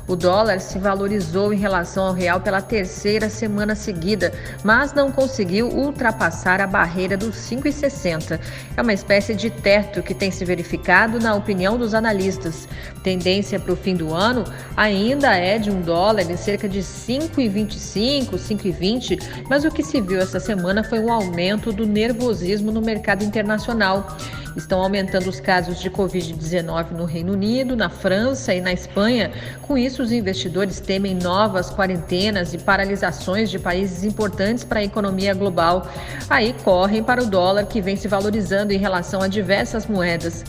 [0.08, 4.32] O dólar se valorizou em relação ao real pela terceira semana seguida,
[4.64, 8.40] mas não conseguiu ultrapassar a barreira dos 5,60.
[8.78, 12.70] É uma espécie de teto que tem se verificado na opinião dos analistas.
[13.04, 14.46] Tendência para o fim do ano
[14.78, 20.20] ainda é de um dólar em cerca de 5,25, 5,20, mas o que se viu
[20.20, 24.18] essa semana foi um aumento do nervosismo no mercado internacional.
[24.58, 29.32] Estão aumentando os casos de Covid-19 no Reino Unido, na França e na Espanha.
[29.62, 35.36] Com isso, os investidores temem novas quarentenas e paralisações de países importantes para a economia
[35.36, 35.88] global.
[36.28, 40.44] Aí correm para o dólar, que vem se valorizando em relação a diversas moedas.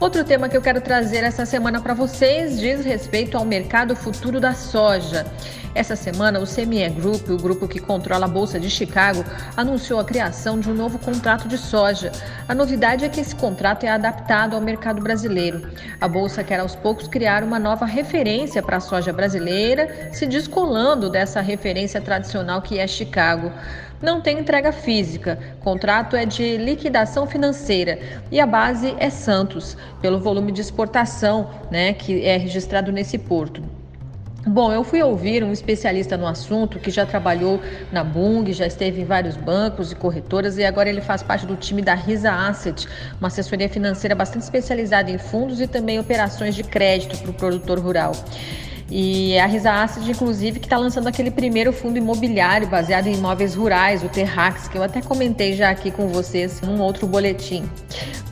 [0.00, 4.40] Outro tema que eu quero trazer essa semana para vocês diz respeito ao mercado futuro
[4.40, 5.26] da soja.
[5.74, 9.22] Essa semana, o CME Group, o grupo que controla a Bolsa de Chicago,
[9.54, 12.10] anunciou a criação de um novo contrato de soja.
[12.48, 15.70] A novidade é que esse contrato é adaptado ao mercado brasileiro.
[16.00, 21.10] A Bolsa quer aos poucos criar uma nova referência para a soja brasileira, se descolando
[21.10, 23.52] dessa referência tradicional que é Chicago
[24.00, 25.38] não tem entrega física.
[25.62, 27.98] Contrato é de liquidação financeira
[28.30, 33.62] e a base é Santos, pelo volume de exportação né, que é registrado nesse porto.
[34.46, 37.60] Bom, eu fui ouvir um especialista no assunto que já trabalhou
[37.92, 41.56] na Bung, já esteve em vários bancos e corretoras e agora ele faz parte do
[41.56, 46.64] time da Risa Asset, uma assessoria financeira bastante especializada em fundos e também operações de
[46.64, 48.12] crédito para o produtor rural.
[48.90, 53.54] E a Risa Asset, inclusive, que está lançando aquele primeiro fundo imobiliário baseado em imóveis
[53.54, 57.70] rurais, o Terrax, que eu até comentei já aqui com vocês num outro boletim.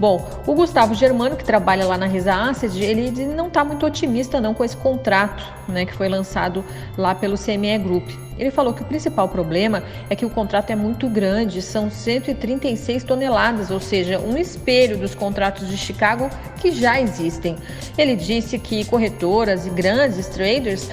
[0.00, 4.40] Bom, o Gustavo Germano, que trabalha lá na Risa Asset, ele não está muito otimista
[4.40, 6.64] não com esse contrato né, que foi lançado
[6.96, 8.27] lá pelo CME Group.
[8.38, 13.04] Ele falou que o principal problema é que o contrato é muito grande, são 136
[13.04, 17.56] toneladas, ou seja, um espelho dos contratos de Chicago que já existem.
[17.96, 20.88] Ele disse que corretoras e grandes traders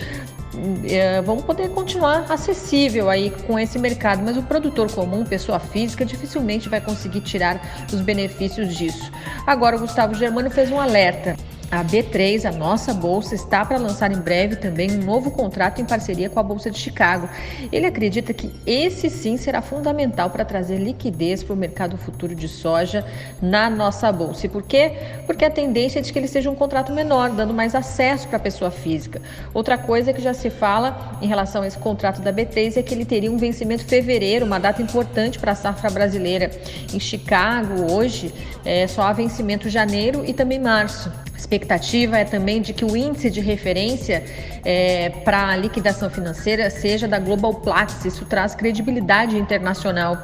[0.86, 6.06] eh, vão poder continuar acessível aí com esse mercado, mas o produtor comum, pessoa física,
[6.06, 9.12] dificilmente vai conseguir tirar os benefícios disso.
[9.46, 11.36] Agora, o Gustavo Germano fez um alerta.
[11.72, 15.86] A B3, a nossa bolsa, está para lançar em breve também um novo contrato em
[15.86, 17.28] parceria com a Bolsa de Chicago.
[17.72, 22.48] Ele acredita que esse sim será fundamental para trazer liquidez para o mercado futuro de
[22.48, 23.04] soja
[23.42, 24.46] na nossa bolsa.
[24.46, 24.94] E por quê?
[25.26, 28.38] Porque a tendência é de que ele seja um contrato menor, dando mais acesso para
[28.38, 29.20] a pessoa física.
[29.54, 32.94] Outra coisa que já se fala em relação a esse contrato da B3 é que
[32.94, 36.52] ele teria um vencimento em fevereiro, uma data importante para a safra brasileira.
[36.94, 38.34] Em Chicago, hoje,
[38.64, 43.30] é, só há vencimento janeiro e também março expectativa é também de que o índice
[43.30, 44.24] de referência
[44.64, 48.06] é, para a liquidação financeira seja da Global Platts.
[48.06, 50.24] Isso traz credibilidade internacional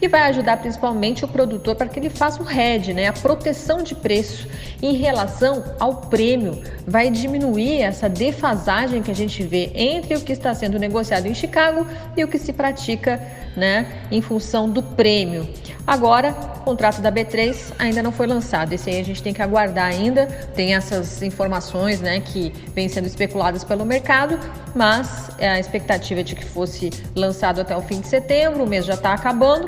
[0.00, 3.82] e vai ajudar principalmente o produtor para que ele faça o hedge, né, a proteção
[3.82, 4.48] de preço
[4.80, 10.32] em relação ao prêmio vai diminuir essa defasagem que a gente vê entre o que
[10.32, 11.86] está sendo negociado em Chicago
[12.16, 13.20] e o que se pratica
[13.56, 15.48] né, em função do prêmio.
[15.86, 18.72] Agora, o contrato da B3 ainda não foi lançado.
[18.72, 20.26] Esse aí a gente tem que aguardar ainda.
[20.54, 24.38] Tem essas informações né, que vêm sendo especuladas pelo mercado,
[24.74, 28.86] mas é a expectativa de que fosse lançado até o fim de setembro, o mês
[28.86, 29.66] já está acabando.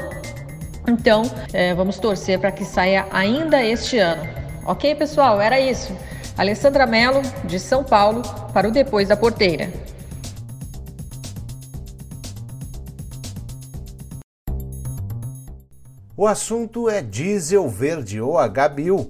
[0.87, 1.23] Então,
[1.53, 4.23] é, vamos torcer para que saia ainda este ano.
[4.67, 5.41] Ok, pessoal?
[5.41, 5.93] Era isso.
[6.37, 9.73] Alessandra Mello, de São Paulo, para o Depois da Porteira.
[16.17, 19.09] O assunto é diesel verde ou HBU.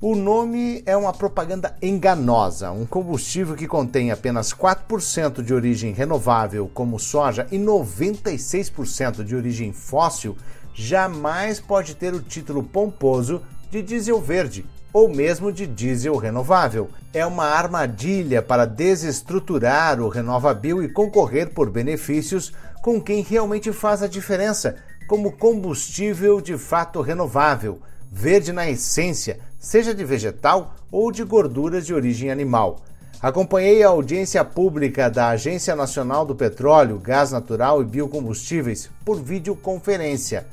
[0.00, 2.72] O nome é uma propaganda enganosa.
[2.72, 9.72] Um combustível que contém apenas 4% de origem renovável, como soja, e 96% de origem
[9.72, 10.36] fóssil,
[10.74, 13.40] jamais pode ter o título pomposo
[13.70, 16.90] de diesel verde ou mesmo de diesel renovável.
[17.12, 22.52] É uma armadilha para desestruturar o RenovaBio e concorrer por benefícios
[22.82, 24.76] com quem realmente faz a diferença,
[25.06, 27.80] como combustível de fato renovável,
[28.10, 32.80] verde na essência, seja de vegetal ou de gorduras de origem animal.
[33.22, 40.46] Acompanhei a audiência pública da Agência Nacional do Petróleo, Gás Natural e Biocombustíveis por videoconferência.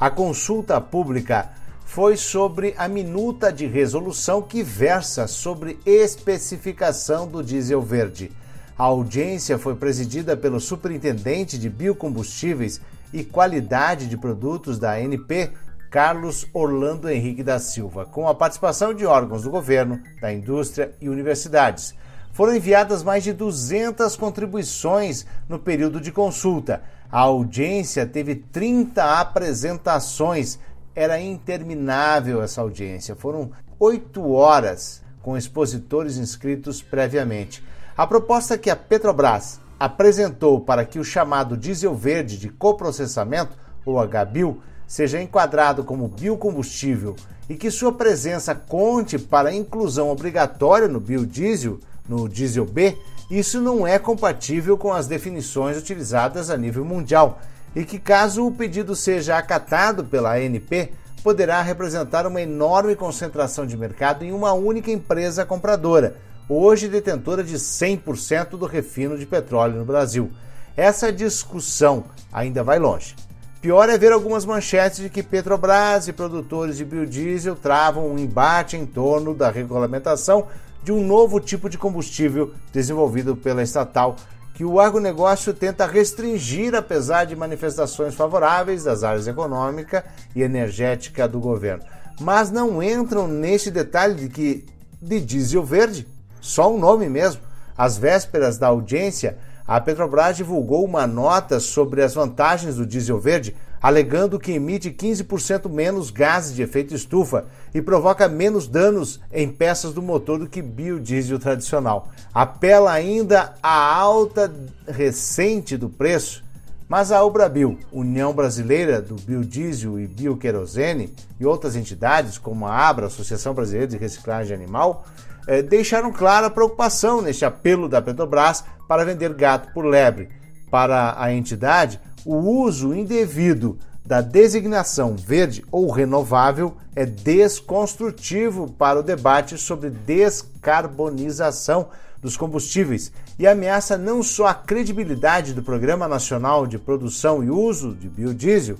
[0.00, 1.50] A consulta pública
[1.94, 8.32] foi sobre a minuta de resolução que versa sobre especificação do diesel verde.
[8.76, 12.80] A audiência foi presidida pelo superintendente de biocombustíveis
[13.12, 15.52] e qualidade de produtos da ANP,
[15.88, 21.08] Carlos Orlando Henrique da Silva, com a participação de órgãos do governo, da indústria e
[21.08, 21.94] universidades.
[22.32, 26.82] Foram enviadas mais de 200 contribuições no período de consulta.
[27.08, 30.58] A audiência teve 30 apresentações.
[30.94, 33.16] Era interminável essa audiência.
[33.16, 33.50] Foram
[33.80, 37.64] oito horas com expositores inscritos previamente.
[37.96, 43.98] A proposta que a Petrobras apresentou para que o chamado diesel verde de coprocessamento, ou
[44.06, 47.16] HBIO, seja enquadrado como biocombustível
[47.48, 52.96] e que sua presença conte para a inclusão obrigatória no biodiesel, no diesel B,
[53.30, 57.40] isso não é compatível com as definições utilizadas a nível mundial
[57.74, 60.92] e que, caso o pedido seja acatado pela ANP,
[61.22, 66.16] poderá representar uma enorme concentração de mercado em uma única empresa compradora,
[66.48, 70.30] hoje detentora de 100% do refino de petróleo no Brasil.
[70.76, 73.16] Essa discussão ainda vai longe.
[73.64, 78.76] Pior é ver algumas manchetes de que Petrobras e produtores de biodiesel travam um embate
[78.76, 80.48] em torno da regulamentação
[80.82, 84.16] de um novo tipo de combustível desenvolvido pela estatal,
[84.54, 90.04] que o agronegócio tenta restringir apesar de manifestações favoráveis das áreas econômica
[90.34, 91.82] e energética do governo.
[92.20, 94.64] Mas não entram neste detalhe de que
[95.02, 96.06] de diesel verde,
[96.40, 97.42] só o nome mesmo.
[97.76, 99.36] Às vésperas da audiência,
[99.66, 105.68] a Petrobras divulgou uma nota sobre as vantagens do diesel verde, alegando que emite 15%
[105.68, 107.44] menos gases de efeito estufa
[107.74, 112.08] e provoca menos danos em peças do motor do que biodiesel tradicional.
[112.32, 114.50] Apela ainda à alta
[114.88, 116.42] recente do preço,
[116.88, 123.08] mas a Ubrabil, União Brasileira do Biodiesel e Bioquerosene, e outras entidades, como a ABRA,
[123.08, 125.04] Associação Brasileira de Reciclagem Animal,
[125.46, 130.30] eh, deixaram clara a preocupação neste apelo da Petrobras para vender gato por lebre.
[130.70, 139.02] Para a entidade, o uso indevido da designação verde ou renovável é desconstrutivo para o
[139.02, 141.88] debate sobre descarbonização
[142.20, 147.94] dos combustíveis e ameaça não só a credibilidade do Programa Nacional de Produção e Uso
[147.94, 148.78] de Biodiesel,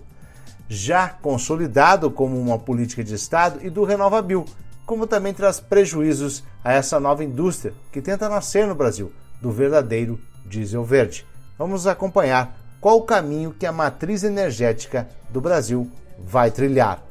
[0.69, 4.45] já consolidado como uma política de Estado, e do RenovaBio,
[4.87, 10.19] como também traz prejuízos a essa nova indústria que tenta nascer no Brasil, do verdadeiro
[10.47, 11.27] diesel verde.
[11.59, 17.03] Vamos acompanhar qual o caminho que a matriz energética do Brasil vai trilhar.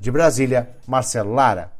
[0.00, 1.70] De Brasília, Marcelo Lara.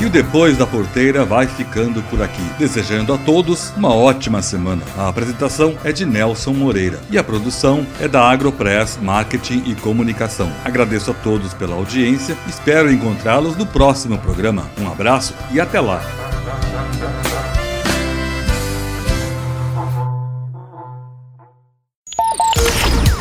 [0.00, 4.82] E o Depois da Porteira vai ficando por aqui, desejando a todos uma ótima semana.
[4.98, 10.50] A apresentação é de Nelson Moreira e a produção é da Agropress Marketing e Comunicação.
[10.64, 14.68] Agradeço a todos pela audiência, espero encontrá-los no próximo programa.
[14.80, 16.02] Um abraço e até lá!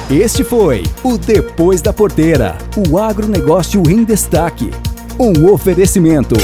[0.09, 2.57] Este foi o Depois da Porteira,
[2.89, 4.69] o agronegócio em destaque.
[5.17, 6.35] Um oferecimento.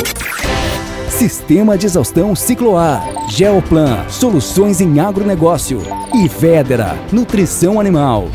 [1.10, 5.82] Sistema de exaustão Cicloar, Geoplan, soluções em agronegócio
[6.16, 8.30] e Federa, nutrição animal.